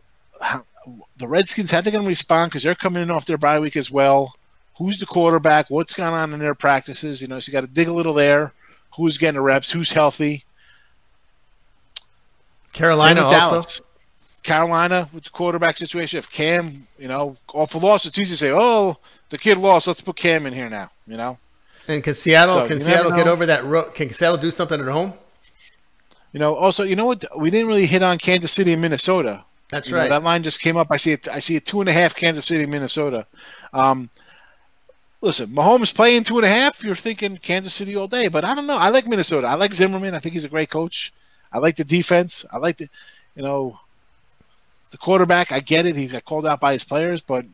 the 1.18 1.26
Redskins, 1.26 1.70
how 1.70 1.80
they 1.80 1.90
going 1.90 2.04
to 2.04 2.08
respond 2.08 2.50
because 2.50 2.62
they're 2.62 2.74
coming 2.74 3.02
in 3.02 3.10
off 3.10 3.26
their 3.26 3.38
bye 3.38 3.58
week 3.58 3.76
as 3.76 3.90
well. 3.90 4.34
Who's 4.78 4.98
the 4.98 5.06
quarterback? 5.06 5.70
What's 5.70 5.94
going 5.94 6.12
on 6.12 6.32
in 6.32 6.38
their 6.38 6.54
practices? 6.54 7.22
You 7.22 7.28
know, 7.28 7.40
so 7.40 7.50
you 7.50 7.52
got 7.52 7.62
to 7.62 7.66
dig 7.66 7.88
a 7.88 7.92
little 7.92 8.12
there. 8.12 8.52
Who's 8.96 9.18
getting 9.18 9.36
the 9.36 9.42
reps? 9.42 9.70
Who's 9.70 9.90
healthy? 9.90 10.44
Carolina 12.72 13.22
also. 13.22 13.38
Dallas. 13.38 13.80
Carolina 14.42 15.08
with 15.12 15.24
the 15.24 15.30
quarterback 15.30 15.76
situation. 15.76 16.18
If 16.18 16.30
Cam, 16.30 16.86
you 16.98 17.08
know, 17.08 17.36
off 17.52 17.74
a 17.74 17.78
loss, 17.78 18.06
it's 18.06 18.18
easy 18.18 18.30
to 18.30 18.36
say, 18.36 18.50
"Oh, 18.52 18.98
the 19.30 19.38
kid 19.38 19.58
lost. 19.58 19.88
Let's 19.88 20.02
put 20.02 20.16
Cam 20.16 20.46
in 20.46 20.52
here 20.52 20.68
now." 20.68 20.90
You 21.06 21.16
know. 21.16 21.38
And 21.88 22.02
can 22.02 22.14
Seattle 22.14 22.60
so, 22.60 22.66
can 22.66 22.80
Seattle 22.80 23.12
get 23.12 23.28
over 23.28 23.46
that? 23.46 23.64
Ro- 23.64 23.90
can 23.90 24.10
Seattle 24.10 24.38
do 24.38 24.50
something 24.50 24.80
at 24.80 24.86
home? 24.86 25.14
You 26.32 26.40
know. 26.40 26.54
Also, 26.54 26.82
you 26.84 26.96
know 26.96 27.06
what? 27.06 27.24
We 27.38 27.50
didn't 27.50 27.68
really 27.68 27.86
hit 27.86 28.02
on 28.02 28.18
Kansas 28.18 28.52
City 28.52 28.72
and 28.72 28.82
Minnesota. 28.82 29.44
That's 29.68 29.90
you 29.90 29.96
right. 29.96 30.04
Know, 30.04 30.10
that 30.10 30.22
line 30.22 30.42
just 30.42 30.60
came 30.60 30.76
up. 30.76 30.88
I 30.90 30.96
see 30.96 31.12
it. 31.12 31.28
I 31.28 31.38
see 31.38 31.56
a 31.56 31.60
two 31.60 31.80
and 31.80 31.88
a 31.88 31.92
half 31.92 32.14
Kansas 32.14 32.46
City, 32.46 32.66
Minnesota. 32.66 33.26
Um, 33.72 34.10
listen, 35.20 35.48
Mahomes 35.48 35.94
playing 35.94 36.24
two 36.24 36.38
and 36.38 36.44
a 36.44 36.48
half. 36.48 36.84
You're 36.84 36.94
thinking 36.94 37.36
Kansas 37.38 37.74
City 37.74 37.96
all 37.96 38.08
day, 38.08 38.28
but 38.28 38.44
I 38.44 38.54
don't 38.54 38.66
know. 38.66 38.78
I 38.78 38.90
like 38.90 39.06
Minnesota. 39.06 39.46
I 39.46 39.54
like 39.54 39.74
Zimmerman. 39.74 40.14
I 40.14 40.18
think 40.18 40.34
he's 40.34 40.44
a 40.44 40.48
great 40.48 40.70
coach. 40.70 41.12
I 41.52 41.58
like 41.58 41.76
the 41.76 41.84
defense. 41.84 42.44
I 42.52 42.58
like 42.58 42.78
the, 42.78 42.88
you 43.34 43.42
know, 43.42 43.80
the 44.90 44.98
quarterback. 44.98 45.52
I 45.52 45.60
get 45.60 45.86
it. 45.86 45.96
He's 45.96 46.12
got 46.12 46.24
called 46.24 46.46
out 46.46 46.60
by 46.60 46.72
his 46.72 46.84
players, 46.84 47.22
but 47.22 47.44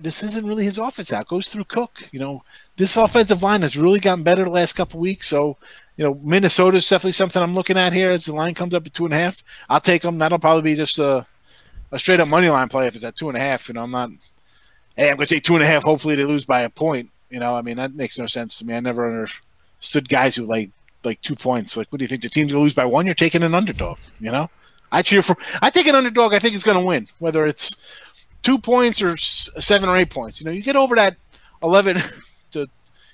this 0.00 0.22
isn't 0.22 0.46
really 0.46 0.64
his 0.64 0.78
offense. 0.78 1.12
It 1.12 1.26
goes 1.26 1.48
through 1.48 1.64
Cook. 1.64 2.02
You 2.12 2.20
know, 2.20 2.44
this 2.76 2.96
offensive 2.96 3.42
line 3.42 3.62
has 3.62 3.76
really 3.76 4.00
gotten 4.00 4.22
better 4.22 4.44
the 4.44 4.50
last 4.50 4.74
couple 4.74 5.00
weeks. 5.00 5.26
So, 5.26 5.56
you 5.96 6.04
know, 6.04 6.20
Minnesota 6.22 6.76
is 6.76 6.88
definitely 6.88 7.12
something 7.12 7.42
I'm 7.42 7.54
looking 7.54 7.78
at 7.78 7.92
here 7.92 8.10
as 8.10 8.26
the 8.26 8.34
line 8.34 8.54
comes 8.54 8.74
up 8.74 8.86
at 8.86 8.94
two 8.94 9.06
and 9.06 9.14
a 9.14 9.18
half. 9.18 9.42
I'll 9.68 9.80
take 9.80 10.02
them. 10.02 10.18
That'll 10.18 10.38
probably 10.38 10.62
be 10.62 10.74
just 10.74 10.98
a, 10.98 11.26
a 11.92 11.98
straight 11.98 12.20
up 12.20 12.28
money 12.28 12.48
line 12.48 12.68
play 12.68 12.86
if 12.86 12.94
it's 12.94 13.04
at 13.04 13.16
two 13.16 13.28
and 13.28 13.38
a 13.38 13.40
half. 13.40 13.68
You 13.68 13.74
know, 13.74 13.82
I'm 13.82 13.90
not 13.90 14.10
hey, 14.96 15.10
I'm 15.10 15.16
going 15.16 15.26
to 15.26 15.34
take 15.34 15.44
two 15.44 15.54
and 15.54 15.64
a 15.64 15.66
half. 15.66 15.82
Hopefully, 15.82 16.14
they 16.14 16.24
lose 16.24 16.44
by 16.44 16.60
a 16.60 16.70
point. 16.70 17.10
You 17.30 17.40
know, 17.40 17.56
I 17.56 17.62
mean, 17.62 17.76
that 17.76 17.94
makes 17.94 18.18
no 18.18 18.26
sense 18.26 18.58
to 18.58 18.66
me. 18.66 18.74
I 18.74 18.80
never 18.80 19.06
understood 19.06 20.08
guys 20.08 20.36
who 20.36 20.44
like 20.44 20.70
like 21.04 21.20
two 21.22 21.36
points. 21.36 21.76
Like, 21.76 21.90
what 21.90 21.98
do 21.98 22.04
you 22.04 22.08
think? 22.08 22.22
The 22.22 22.28
team's 22.28 22.52
going 22.52 22.60
to 22.60 22.64
lose 22.64 22.74
by 22.74 22.84
one? 22.84 23.06
You're 23.06 23.14
taking 23.14 23.42
an 23.42 23.54
underdog. 23.54 23.98
You 24.20 24.30
know, 24.30 24.50
I 24.92 25.02
cheer 25.02 25.22
for. 25.22 25.36
I 25.62 25.70
take 25.70 25.86
an 25.86 25.94
underdog. 25.94 26.34
I 26.34 26.38
think 26.38 26.54
it's 26.54 26.64
going 26.64 26.78
to 26.78 26.84
win, 26.84 27.08
whether 27.18 27.46
it's 27.46 27.74
two 28.42 28.58
points 28.58 29.02
or 29.02 29.16
seven 29.16 29.88
or 29.88 29.98
eight 29.98 30.10
points. 30.10 30.40
You 30.40 30.46
know, 30.46 30.52
you 30.52 30.62
get 30.62 30.76
over 30.76 30.94
that 30.96 31.16
eleven 31.62 31.96
to 32.52 32.60
you 32.60 32.68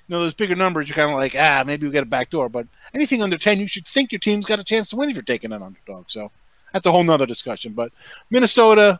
know 0.07 0.19
those 0.19 0.33
bigger 0.33 0.55
numbers. 0.55 0.87
You're 0.87 0.95
kind 0.95 1.11
of 1.11 1.17
like, 1.17 1.35
ah, 1.37 1.63
maybe 1.65 1.87
we 1.87 1.93
get 1.93 2.03
a 2.03 2.07
back 2.07 2.29
door. 2.29 2.49
But 2.49 2.67
anything 2.93 3.21
under 3.21 3.37
ten, 3.37 3.59
you 3.59 3.67
should 3.67 3.87
think 3.87 4.11
your 4.11 4.19
team's 4.19 4.45
got 4.45 4.59
a 4.59 4.63
chance 4.63 4.89
to 4.89 4.95
win 4.95 5.09
if 5.09 5.15
you're 5.15 5.23
taking 5.23 5.51
an 5.51 5.63
underdog. 5.63 6.05
So 6.07 6.31
that's 6.73 6.85
a 6.85 6.91
whole 6.91 7.03
nother 7.03 7.25
discussion. 7.25 7.73
But 7.73 7.91
Minnesota, 8.29 8.99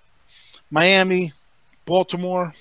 Miami, 0.71 1.33
Baltimore 1.85 2.53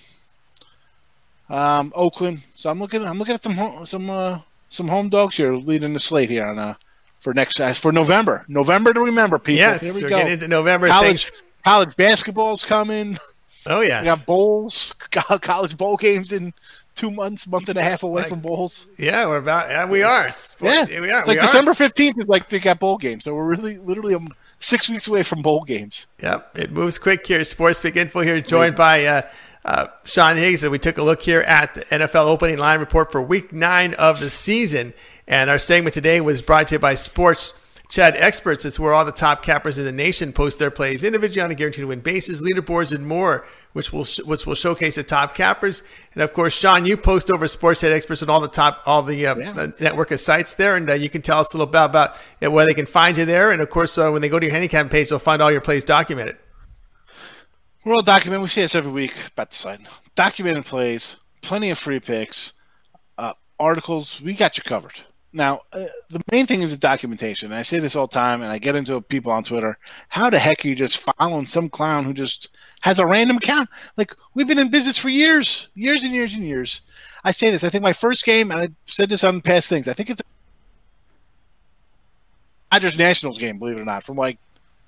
um, 1.48 1.92
Oakland. 1.94 2.42
So 2.54 2.70
I'm 2.70 2.78
looking. 2.78 3.04
I'm 3.04 3.18
looking 3.18 3.34
at 3.34 3.42
some 3.42 3.86
some 3.86 4.10
uh, 4.10 4.40
some 4.68 4.88
home 4.88 5.08
dogs 5.08 5.36
here 5.36 5.54
leading 5.54 5.92
the 5.92 6.00
slate 6.00 6.30
here 6.30 6.46
on 6.46 6.58
uh, 6.58 6.74
for 7.18 7.34
next 7.34 7.60
uh, 7.60 7.72
for 7.72 7.92
November. 7.92 8.44
November 8.48 8.92
to 8.92 9.00
remember, 9.00 9.38
people. 9.38 9.54
Yes, 9.54 9.82
here 9.82 9.94
we 9.94 10.04
we're 10.04 10.10
go. 10.10 10.16
getting 10.18 10.32
into 10.34 10.48
November. 10.48 10.88
College 10.88 11.30
Thanks. 11.30 11.42
college 11.64 11.96
basketball's 11.96 12.64
coming. 12.64 13.18
Oh 13.66 13.80
yes, 13.80 14.02
We 14.02 14.06
got 14.06 14.26
bowls, 14.26 14.94
college 15.42 15.76
bowl 15.76 15.96
games 15.96 16.32
in 16.32 16.52
two 16.94 17.10
months, 17.10 17.46
month 17.46 17.68
and 17.68 17.78
a 17.78 17.82
half 17.82 18.02
away 18.02 18.22
Like- 18.22 18.30
from 18.30 18.40
bowls. 18.40 18.88
yeah, 18.98 19.26
we're 19.26 19.36
about. 19.38 19.68
Yeah, 19.68 19.84
we 19.86 20.02
are. 20.02 20.30
Yeah, 20.62 21.00
we 21.00 21.10
are. 21.10 21.26
Like 21.26 21.38
we. 21.38 21.46
December 21.46 21.74
fifteenth 21.74 22.18
is 22.18 22.26
like 22.26 22.48
they 22.48 22.58
got 22.58 22.78
bowl 22.78 22.96
games, 22.98 23.24
so 23.24 23.34
we're 23.34 23.44
really 23.44 23.78
literally 23.78 24.14
um, 24.14 24.28
six 24.58 24.88
weeks 24.88 25.06
away 25.08 25.22
from 25.22 25.42
bowl 25.42 25.64
games. 25.64 26.06
Yep, 26.22 26.58
it 26.58 26.70
moves 26.72 26.98
quick 26.98 27.26
here. 27.26 27.42
Sports 27.44 27.80
Pick 27.80 27.96
Info 27.96 28.20
here, 28.20 28.40
joined 28.40 28.76
by 28.76 29.04
uh, 29.04 29.22
uh, 29.64 29.86
Sean 30.04 30.36
Higgs, 30.36 30.62
and 30.62 30.72
we 30.72 30.78
took 30.78 30.96
a 30.98 31.02
look 31.02 31.22
here 31.22 31.40
at 31.40 31.74
the 31.74 31.80
NFL 31.82 32.26
opening 32.26 32.56
line 32.58 32.80
report 32.80 33.10
for 33.12 33.20
Week 33.20 33.52
Nine 33.52 33.94
of 33.94 34.20
the 34.20 34.30
season. 34.30 34.94
And 35.28 35.50
our 35.50 35.58
segment 35.58 35.92
today 35.92 36.20
was 36.20 36.40
brought 36.40 36.68
to 36.68 36.76
you 36.76 36.78
by 36.78 36.94
Sports 36.94 37.52
Chat 37.88 38.16
Experts. 38.16 38.64
It's 38.64 38.80
where 38.80 38.92
all 38.92 39.04
the 39.04 39.12
top 39.12 39.42
cappers 39.42 39.78
in 39.78 39.84
the 39.84 39.92
nation 39.92 40.32
post 40.32 40.58
their 40.58 40.70
plays 40.70 41.04
individually 41.04 41.44
on 41.44 41.50
a 41.50 41.54
guaranteed 41.54 41.82
to 41.82 41.86
win 41.88 42.00
basis, 42.00 42.42
leaderboards, 42.42 42.92
and 42.94 43.06
more, 43.06 43.46
which 43.74 43.92
will 43.92 44.04
which 44.24 44.44
will 44.44 44.54
showcase 44.56 44.96
the 44.96 45.02
top 45.04 45.34
cappers. 45.34 45.82
And 46.14 46.22
of 46.22 46.32
course, 46.32 46.54
Sean, 46.58 46.84
you 46.84 46.96
post 46.96 47.30
over 47.30 47.46
Sports 47.46 47.82
Chat 47.82 47.92
Experts 47.92 48.22
on 48.22 48.30
all 48.30 48.40
the 48.40 48.48
top 48.48 48.82
all 48.86 49.02
the, 49.02 49.26
uh, 49.26 49.36
Yeah. 49.36 49.52
the 49.52 49.74
network 49.80 50.10
of 50.10 50.18
sites 50.18 50.54
there, 50.54 50.74
and 50.76 50.90
uh, 50.90 50.94
you 50.94 51.08
can 51.08 51.22
tell 51.22 51.38
us 51.38 51.54
a 51.54 51.56
little 51.56 51.70
bit 51.70 51.84
about 51.84 52.20
uh, 52.42 52.50
where 52.50 52.66
they 52.66 52.74
can 52.74 52.86
find 52.86 53.16
you 53.16 53.24
there. 53.24 53.50
And 53.52 53.60
of 53.62 53.70
course, 53.70 53.96
uh, 53.98 54.10
when 54.10 54.20
they 54.20 54.28
go 54.28 54.38
to 54.40 54.46
your 54.46 54.52
handicap 54.52 54.90
page, 54.90 55.10
they'll 55.10 55.18
find 55.18 55.40
all 55.40 55.52
your 55.52 55.60
plays 55.60 55.84
documented. 55.84 56.36
We're 57.84 57.94
all 57.94 58.02
documented. 58.02 58.42
We 58.42 58.48
see 58.48 58.62
this 58.62 58.74
every 58.74 58.90
week 58.90 59.14
about 59.32 59.50
the 59.50 59.56
site. 59.56 59.80
Documented 60.16 60.64
plays, 60.64 61.16
plenty 61.40 61.70
of 61.70 61.78
free 61.78 62.00
picks, 62.00 62.52
uh, 63.16 63.34
articles. 63.60 64.20
We 64.20 64.34
got 64.34 64.56
you 64.58 64.64
covered. 64.64 65.02
Now, 65.36 65.60
uh, 65.70 65.84
the 66.08 66.22
main 66.32 66.46
thing 66.46 66.62
is 66.62 66.70
the 66.70 66.78
documentation. 66.78 67.52
And 67.52 67.58
I 67.58 67.60
say 67.60 67.78
this 67.78 67.94
all 67.94 68.06
the 68.06 68.14
time, 68.14 68.40
and 68.40 68.50
I 68.50 68.56
get 68.56 68.74
into 68.74 68.98
people 69.02 69.30
on 69.30 69.44
Twitter. 69.44 69.76
How 70.08 70.30
the 70.30 70.38
heck 70.38 70.64
are 70.64 70.68
you 70.68 70.74
just 70.74 70.96
following 70.96 71.44
some 71.44 71.68
clown 71.68 72.04
who 72.04 72.14
just 72.14 72.48
has 72.80 72.98
a 72.98 73.04
random 73.04 73.36
account? 73.36 73.68
Like, 73.98 74.14
we've 74.32 74.48
been 74.48 74.58
in 74.58 74.70
business 74.70 74.96
for 74.96 75.10
years, 75.10 75.68
years 75.74 76.02
and 76.02 76.14
years 76.14 76.32
and 76.32 76.42
years. 76.42 76.80
I 77.22 77.32
say 77.32 77.50
this. 77.50 77.64
I 77.64 77.68
think 77.68 77.82
my 77.82 77.92
first 77.92 78.24
game, 78.24 78.50
and 78.50 78.60
I 78.60 78.68
said 78.86 79.10
this 79.10 79.24
on 79.24 79.42
past 79.42 79.68
things, 79.68 79.88
I 79.88 79.92
think 79.92 80.08
it's 80.08 80.22
Dodgers 82.72 82.96
Nationals 82.96 83.36
game, 83.36 83.58
believe 83.58 83.76
it 83.76 83.82
or 83.82 83.84
not, 83.84 84.04
from 84.04 84.16
like 84.16 84.38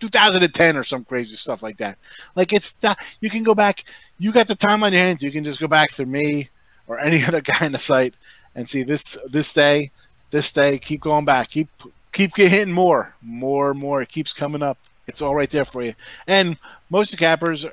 2010 0.01 0.79
or 0.79 0.83
some 0.83 1.05
crazy 1.05 1.37
stuff 1.37 1.63
like 1.63 1.77
that. 1.77 1.99
Like 2.35 2.55
it's 2.55 2.75
you 3.21 3.29
can 3.29 3.43
go 3.43 3.55
back. 3.55 3.85
You 4.19 4.33
got 4.33 4.49
the 4.49 4.55
time 4.55 4.83
on 4.83 4.95
your 4.95 5.03
hands. 5.03 5.23
You 5.23 5.31
can 5.31 5.45
just 5.45 5.61
go 5.61 5.69
back 5.69 5.93
through 5.93 6.07
me 6.07 6.49
or 6.87 6.99
any 6.99 7.23
other 7.27 7.43
guy 7.43 7.67
in 7.67 7.73
the 7.73 7.79
site 7.79 8.15
and 8.55 8.69
see 8.69 8.83
this 8.83 9.17
this 9.27 9.53
day, 9.53 9.91
this 10.31 10.53
day. 10.53 10.79
Keep 10.79 11.03
going 11.03 11.25
back. 11.25 11.49
Keep 11.49 11.69
keep 12.13 12.35
getting 12.35 12.73
more, 12.73 13.15
more, 13.23 13.75
more. 13.75 14.03
It 14.03 14.09
keeps 14.09 14.33
coming 14.33 14.63
up. 14.63 14.79
It's 15.07 15.23
all 15.23 15.35
right 15.35 15.49
there 15.49 15.65
for 15.65 15.83
you. 15.83 15.95
And 16.27 16.57
most 16.91 17.13
of 17.13 17.19
the 17.19 17.25
cappers 17.25 17.65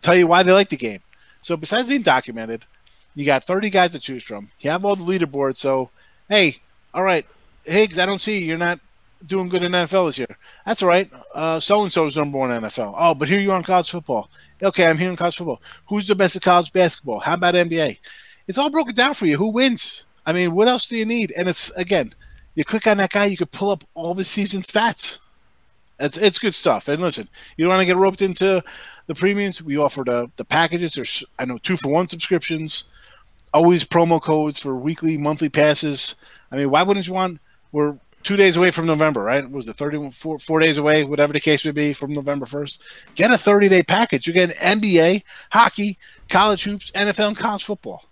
tell 0.00 0.16
you 0.16 0.26
why 0.26 0.42
they 0.42 0.52
like 0.52 0.68
the 0.68 0.76
game. 0.76 1.00
So 1.42 1.56
besides 1.56 1.88
being 1.88 2.02
documented, 2.02 2.64
you 3.14 3.24
got 3.24 3.44
30 3.44 3.70
guys 3.70 3.92
to 3.92 3.98
choose 3.98 4.24
from. 4.24 4.48
You 4.60 4.70
have 4.70 4.84
all 4.84 4.96
the 4.96 5.04
leaderboards. 5.04 5.56
So 5.56 5.90
hey, 6.28 6.56
all 6.92 7.02
right, 7.02 7.26
Higgs, 7.64 7.98
I 7.98 8.06
don't 8.06 8.20
see 8.20 8.38
you. 8.38 8.46
You're 8.46 8.58
not 8.58 8.80
doing 9.26 9.48
good 9.48 9.62
in 9.62 9.72
NFL 9.72 10.08
this 10.08 10.18
year. 10.18 10.36
That's 10.66 10.82
all 10.82 10.88
right. 10.88 11.10
Uh, 11.34 11.58
so 11.60 11.82
and 11.82 11.92
so 11.92 12.06
is 12.06 12.16
number 12.16 12.38
one 12.38 12.50
in 12.50 12.62
NFL. 12.62 12.94
Oh, 12.96 13.14
but 13.14 13.28
here 13.28 13.38
you 13.38 13.52
are 13.52 13.58
in 13.58 13.64
college 13.64 13.90
football. 13.90 14.28
Okay, 14.62 14.86
I'm 14.86 14.98
here 14.98 15.10
in 15.10 15.16
college 15.16 15.36
football. 15.36 15.60
Who's 15.88 16.06
the 16.06 16.14
best 16.14 16.36
at 16.36 16.42
college 16.42 16.72
basketball? 16.72 17.20
How 17.20 17.34
about 17.34 17.54
NBA? 17.54 17.98
It's 18.46 18.58
all 18.58 18.70
broken 18.70 18.94
down 18.94 19.14
for 19.14 19.26
you. 19.26 19.36
Who 19.36 19.48
wins? 19.48 20.04
I 20.26 20.32
mean, 20.32 20.54
what 20.54 20.68
else 20.68 20.86
do 20.86 20.96
you 20.96 21.04
need? 21.04 21.32
And 21.32 21.48
it's 21.48 21.70
again, 21.72 22.14
you 22.54 22.64
click 22.64 22.86
on 22.86 22.98
that 22.98 23.10
guy, 23.10 23.26
you 23.26 23.36
could 23.36 23.50
pull 23.50 23.70
up 23.70 23.84
all 23.94 24.14
the 24.14 24.24
season 24.24 24.62
stats. 24.62 25.18
It's 26.00 26.16
it's 26.16 26.38
good 26.38 26.54
stuff. 26.54 26.88
And 26.88 27.00
listen, 27.00 27.28
you 27.56 27.64
don't 27.64 27.70
want 27.70 27.80
to 27.80 27.86
get 27.86 27.96
roped 27.96 28.22
into 28.22 28.62
the 29.06 29.14
premiums. 29.14 29.62
We 29.62 29.76
offer 29.76 30.02
the 30.04 30.30
the 30.36 30.44
packages. 30.44 30.94
There's 30.94 31.24
I 31.38 31.44
know 31.44 31.58
two 31.58 31.76
for 31.76 31.88
one 31.88 32.08
subscriptions. 32.08 32.84
Always 33.52 33.84
promo 33.84 34.20
codes 34.20 34.58
for 34.58 34.74
weekly, 34.74 35.16
monthly 35.16 35.48
passes. 35.48 36.16
I 36.50 36.56
mean, 36.56 36.70
why 36.70 36.82
wouldn't 36.82 37.06
you 37.06 37.12
want? 37.12 37.40
We're 37.70 37.96
two 38.24 38.36
days 38.36 38.56
away 38.56 38.70
from 38.70 38.86
November, 38.86 39.22
right? 39.22 39.48
Was 39.48 39.66
the 39.66 39.74
31 39.74 40.10
four, 40.10 40.38
four 40.38 40.58
days 40.58 40.78
away, 40.78 41.04
whatever 41.04 41.32
the 41.32 41.40
case 41.40 41.64
may 41.64 41.70
be, 41.70 41.92
from 41.92 42.12
November 42.12 42.46
1st? 42.46 42.78
Get 43.14 43.30
a 43.30 43.38
30 43.38 43.68
day 43.68 43.82
package. 43.82 44.26
You 44.26 44.32
get 44.32 44.56
NBA, 44.56 45.22
hockey, 45.52 45.98
college 46.28 46.64
hoops, 46.64 46.90
NFL, 46.92 47.28
and 47.28 47.36
college 47.36 47.64
football. 47.64 48.04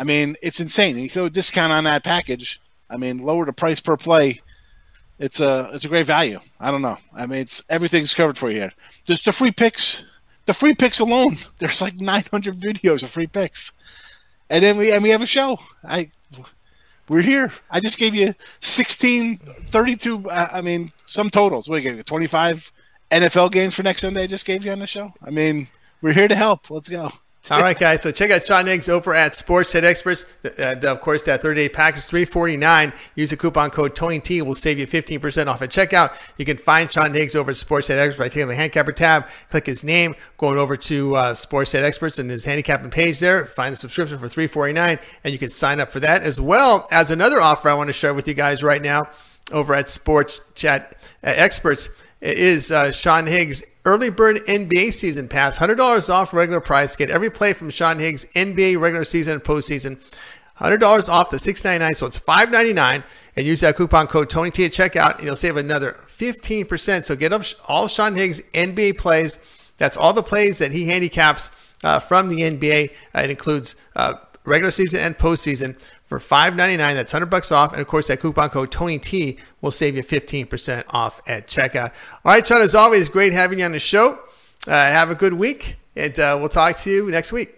I 0.00 0.02
mean, 0.02 0.34
it's 0.40 0.60
insane. 0.60 0.96
You 0.96 1.10
throw 1.10 1.26
a 1.26 1.30
discount 1.30 1.74
on 1.74 1.84
that 1.84 2.02
package. 2.02 2.58
I 2.88 2.96
mean, 2.96 3.18
lower 3.18 3.44
the 3.44 3.52
price 3.52 3.80
per 3.80 3.98
play. 3.98 4.40
It's 5.18 5.40
a 5.40 5.70
it's 5.74 5.84
a 5.84 5.88
great 5.88 6.06
value. 6.06 6.40
I 6.58 6.70
don't 6.70 6.80
know. 6.80 6.96
I 7.14 7.26
mean, 7.26 7.40
it's 7.40 7.62
everything's 7.68 8.14
covered 8.14 8.38
for 8.38 8.50
you 8.50 8.60
here. 8.60 8.72
Just 9.04 9.26
the 9.26 9.32
free 9.32 9.52
picks. 9.52 10.02
The 10.46 10.54
free 10.54 10.74
picks 10.74 11.00
alone. 11.00 11.36
There's 11.58 11.82
like 11.82 12.00
900 12.00 12.56
videos 12.56 13.02
of 13.02 13.10
free 13.10 13.26
picks, 13.26 13.72
and 14.48 14.64
then 14.64 14.78
we 14.78 14.90
and 14.90 15.02
we 15.02 15.10
have 15.10 15.20
a 15.20 15.26
show. 15.26 15.60
I 15.84 16.08
we're 17.10 17.20
here. 17.20 17.52
I 17.70 17.80
just 17.80 17.98
gave 17.98 18.14
you 18.14 18.34
16, 18.60 19.36
32. 19.66 20.30
Uh, 20.30 20.48
I 20.50 20.62
mean, 20.62 20.92
some 21.04 21.28
totals. 21.28 21.68
What 21.68 21.82
do 21.82 21.86
you 21.86 21.96
get? 21.96 22.06
25 22.06 22.72
NFL 23.10 23.52
games 23.52 23.74
for 23.74 23.82
next 23.82 24.00
Sunday. 24.00 24.22
I 24.22 24.26
just 24.28 24.46
gave 24.46 24.64
you 24.64 24.72
on 24.72 24.78
the 24.78 24.86
show. 24.86 25.12
I 25.22 25.28
mean, 25.28 25.66
we're 26.00 26.14
here 26.14 26.28
to 26.28 26.36
help. 26.36 26.70
Let's 26.70 26.88
go. 26.88 27.12
All 27.48 27.62
right, 27.62 27.76
guys. 27.76 28.02
So 28.02 28.12
check 28.12 28.30
out 28.30 28.46
Sean 28.46 28.66
Higgs 28.66 28.88
over 28.88 29.14
at 29.14 29.34
Sports 29.34 29.72
Head 29.72 29.84
Experts. 29.84 30.26
And 30.58 30.84
of 30.84 31.00
course, 31.00 31.22
that 31.24 31.40
30 31.42 31.62
day 31.62 31.68
package, 31.68 32.04
three 32.04 32.24
forty 32.24 32.56
nine. 32.56 32.92
Use 33.14 33.30
the 33.30 33.36
coupon 33.36 33.70
code 33.70 33.96
TonyT. 33.96 34.42
will 34.42 34.54
save 34.54 34.78
you 34.78 34.86
15% 34.86 35.46
off 35.46 35.62
at 35.62 35.70
checkout. 35.70 36.12
You 36.36 36.44
can 36.44 36.58
find 36.58 36.92
Sean 36.92 37.12
Higgs 37.14 37.34
over 37.34 37.50
at 37.50 37.56
Sports 37.56 37.88
Head 37.88 37.98
Experts 37.98 38.18
by 38.18 38.28
clicking 38.28 38.48
the 38.48 38.54
handicapper 38.54 38.92
tab, 38.92 39.26
click 39.48 39.66
his 39.66 39.82
name, 39.82 40.14
going 40.36 40.58
over 40.58 40.76
to 40.76 41.16
uh, 41.16 41.34
Sports 41.34 41.72
Head 41.72 41.82
Experts 41.82 42.18
and 42.18 42.30
his 42.30 42.44
handicapping 42.44 42.90
page 42.90 43.18
there. 43.20 43.46
Find 43.46 43.72
the 43.72 43.76
subscription 43.76 44.18
for 44.18 44.28
three 44.28 44.46
forty 44.46 44.74
nine, 44.74 44.98
and 45.24 45.32
you 45.32 45.38
can 45.38 45.48
sign 45.48 45.80
up 45.80 45.90
for 45.90 46.00
that 46.00 46.22
as 46.22 46.40
well 46.40 46.86
as 46.92 47.10
another 47.10 47.40
offer 47.40 47.68
I 47.70 47.74
want 47.74 47.88
to 47.88 47.94
share 47.94 48.14
with 48.14 48.28
you 48.28 48.34
guys 48.34 48.62
right 48.62 48.82
now 48.82 49.04
over 49.50 49.74
at 49.74 49.88
Sports 49.88 50.52
Chat 50.54 50.94
uh, 51.24 51.32
Experts 51.34 51.88
is 52.20 52.70
uh, 52.70 52.92
Sean 52.92 53.26
Higgs 53.26 53.64
early 53.84 54.10
bird 54.10 54.36
NBA 54.46 54.92
season 54.92 55.28
pass, 55.28 55.56
hundred 55.56 55.76
dollars 55.76 56.08
off 56.10 56.32
regular 56.32 56.60
price. 56.60 56.96
Get 56.96 57.10
every 57.10 57.30
play 57.30 57.52
from 57.52 57.70
Sean 57.70 57.98
Higgs 57.98 58.26
NBA 58.34 58.80
regular 58.80 59.04
season 59.04 59.34
and 59.34 59.42
postseason. 59.42 59.98
Hundred 60.54 60.78
dollars 60.78 61.08
off 61.08 61.30
the 61.30 61.38
six 61.38 61.64
ninety 61.64 61.84
nine, 61.84 61.94
so 61.94 62.06
it's 62.06 62.18
five 62.18 62.50
ninety 62.50 62.72
nine, 62.72 63.02
and 63.34 63.46
use 63.46 63.60
that 63.60 63.76
coupon 63.76 64.06
code 64.06 64.28
Tony 64.28 64.50
T 64.50 64.64
at 64.64 64.72
checkout, 64.72 65.16
and 65.16 65.24
you'll 65.24 65.36
save 65.36 65.56
another 65.56 65.92
fifteen 66.06 66.66
percent. 66.66 67.06
So 67.06 67.16
get 67.16 67.32
all 67.66 67.88
Sean 67.88 68.14
Higgs 68.14 68.42
NBA 68.52 68.98
plays. 68.98 69.38
That's 69.78 69.96
all 69.96 70.12
the 70.12 70.22
plays 70.22 70.58
that 70.58 70.72
he 70.72 70.88
handicaps 70.88 71.50
uh, 71.82 71.98
from 71.98 72.28
the 72.28 72.40
NBA. 72.40 72.92
Uh, 73.14 73.20
it 73.20 73.30
includes 73.30 73.76
uh, 73.96 74.14
regular 74.44 74.70
season 74.70 75.00
and 75.00 75.18
postseason 75.18 75.78
for 76.04 76.18
$5.99. 76.18 76.76
That's 76.76 77.12
100 77.12 77.26
bucks 77.26 77.52
off. 77.52 77.72
And 77.72 77.80
of 77.80 77.86
course, 77.86 78.08
that 78.08 78.20
coupon 78.20 78.50
code 78.50 78.70
Tony 78.72 78.98
T 78.98 79.38
will 79.60 79.70
save 79.70 79.96
you 79.96 80.02
15% 80.02 80.84
off 80.90 81.20
at 81.28 81.46
checkout. 81.46 81.92
All 82.24 82.32
right, 82.32 82.46
Sean, 82.46 82.60
as 82.60 82.74
always, 82.74 83.08
great 83.08 83.32
having 83.32 83.58
you 83.58 83.64
on 83.64 83.72
the 83.72 83.78
show. 83.78 84.18
Uh, 84.66 84.72
have 84.72 85.10
a 85.10 85.14
good 85.14 85.34
week, 85.34 85.76
and 85.96 86.18
uh, 86.18 86.36
we'll 86.38 86.48
talk 86.48 86.76
to 86.76 86.90
you 86.90 87.10
next 87.10 87.32
week. 87.32 87.54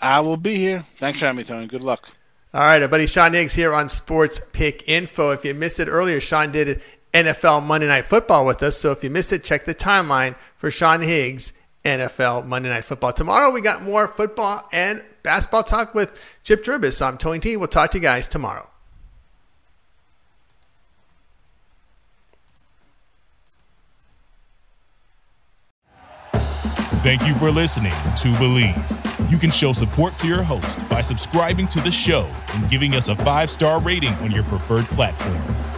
I 0.00 0.20
will 0.20 0.36
be 0.36 0.56
here. 0.56 0.84
Thanks 0.98 1.18
for 1.18 1.26
having 1.26 1.38
me, 1.38 1.44
Tony. 1.44 1.66
Good 1.66 1.82
luck. 1.82 2.10
All 2.54 2.62
right, 2.62 2.80
our 2.80 2.88
buddy 2.88 3.06
Sean 3.06 3.34
Higgs 3.34 3.54
here 3.54 3.74
on 3.74 3.88
Sports 3.88 4.40
Pick 4.52 4.88
Info. 4.88 5.30
If 5.30 5.44
you 5.44 5.52
missed 5.52 5.80
it 5.80 5.88
earlier, 5.88 6.20
Sean 6.20 6.52
did 6.52 6.80
NFL 7.12 7.62
Monday 7.62 7.86
Night 7.86 8.04
Football 8.04 8.46
with 8.46 8.62
us. 8.62 8.78
So 8.78 8.92
if 8.92 9.02
you 9.04 9.10
missed 9.10 9.32
it, 9.32 9.44
check 9.44 9.64
the 9.64 9.74
timeline 9.74 10.36
for 10.54 10.70
Sean 10.70 11.02
Higgs 11.02 11.52
NFL 11.86 12.46
Monday 12.46 12.68
Night 12.68 12.84
Football. 12.84 13.12
Tomorrow 13.12 13.52
we 13.52 13.60
got 13.60 13.82
more 13.82 14.08
football 14.08 14.66
and 14.72 15.02
basketball 15.22 15.62
talk 15.62 15.94
with 15.94 16.20
Chip 16.42 16.64
Dribis. 16.64 17.00
I'm 17.00 17.16
Tony 17.16 17.38
T. 17.38 17.56
We'll 17.56 17.68
talk 17.68 17.92
to 17.92 17.98
you 17.98 18.02
guys 18.02 18.26
tomorrow. 18.26 18.68
Thank 27.02 27.24
you 27.28 27.34
for 27.34 27.52
listening 27.52 27.92
to 27.92 28.32
Bleav. 28.34 29.30
You 29.30 29.38
can 29.38 29.52
show 29.52 29.72
support 29.72 30.16
to 30.16 30.26
your 30.26 30.42
host 30.42 30.88
by 30.88 31.02
subscribing 31.02 31.68
to 31.68 31.80
the 31.80 31.90
show 31.92 32.28
and 32.54 32.68
giving 32.68 32.96
us 32.96 33.06
a 33.06 33.14
five 33.14 33.48
star 33.48 33.80
rating 33.80 34.12
on 34.14 34.32
your 34.32 34.42
preferred 34.42 34.86
platform. 34.86 35.75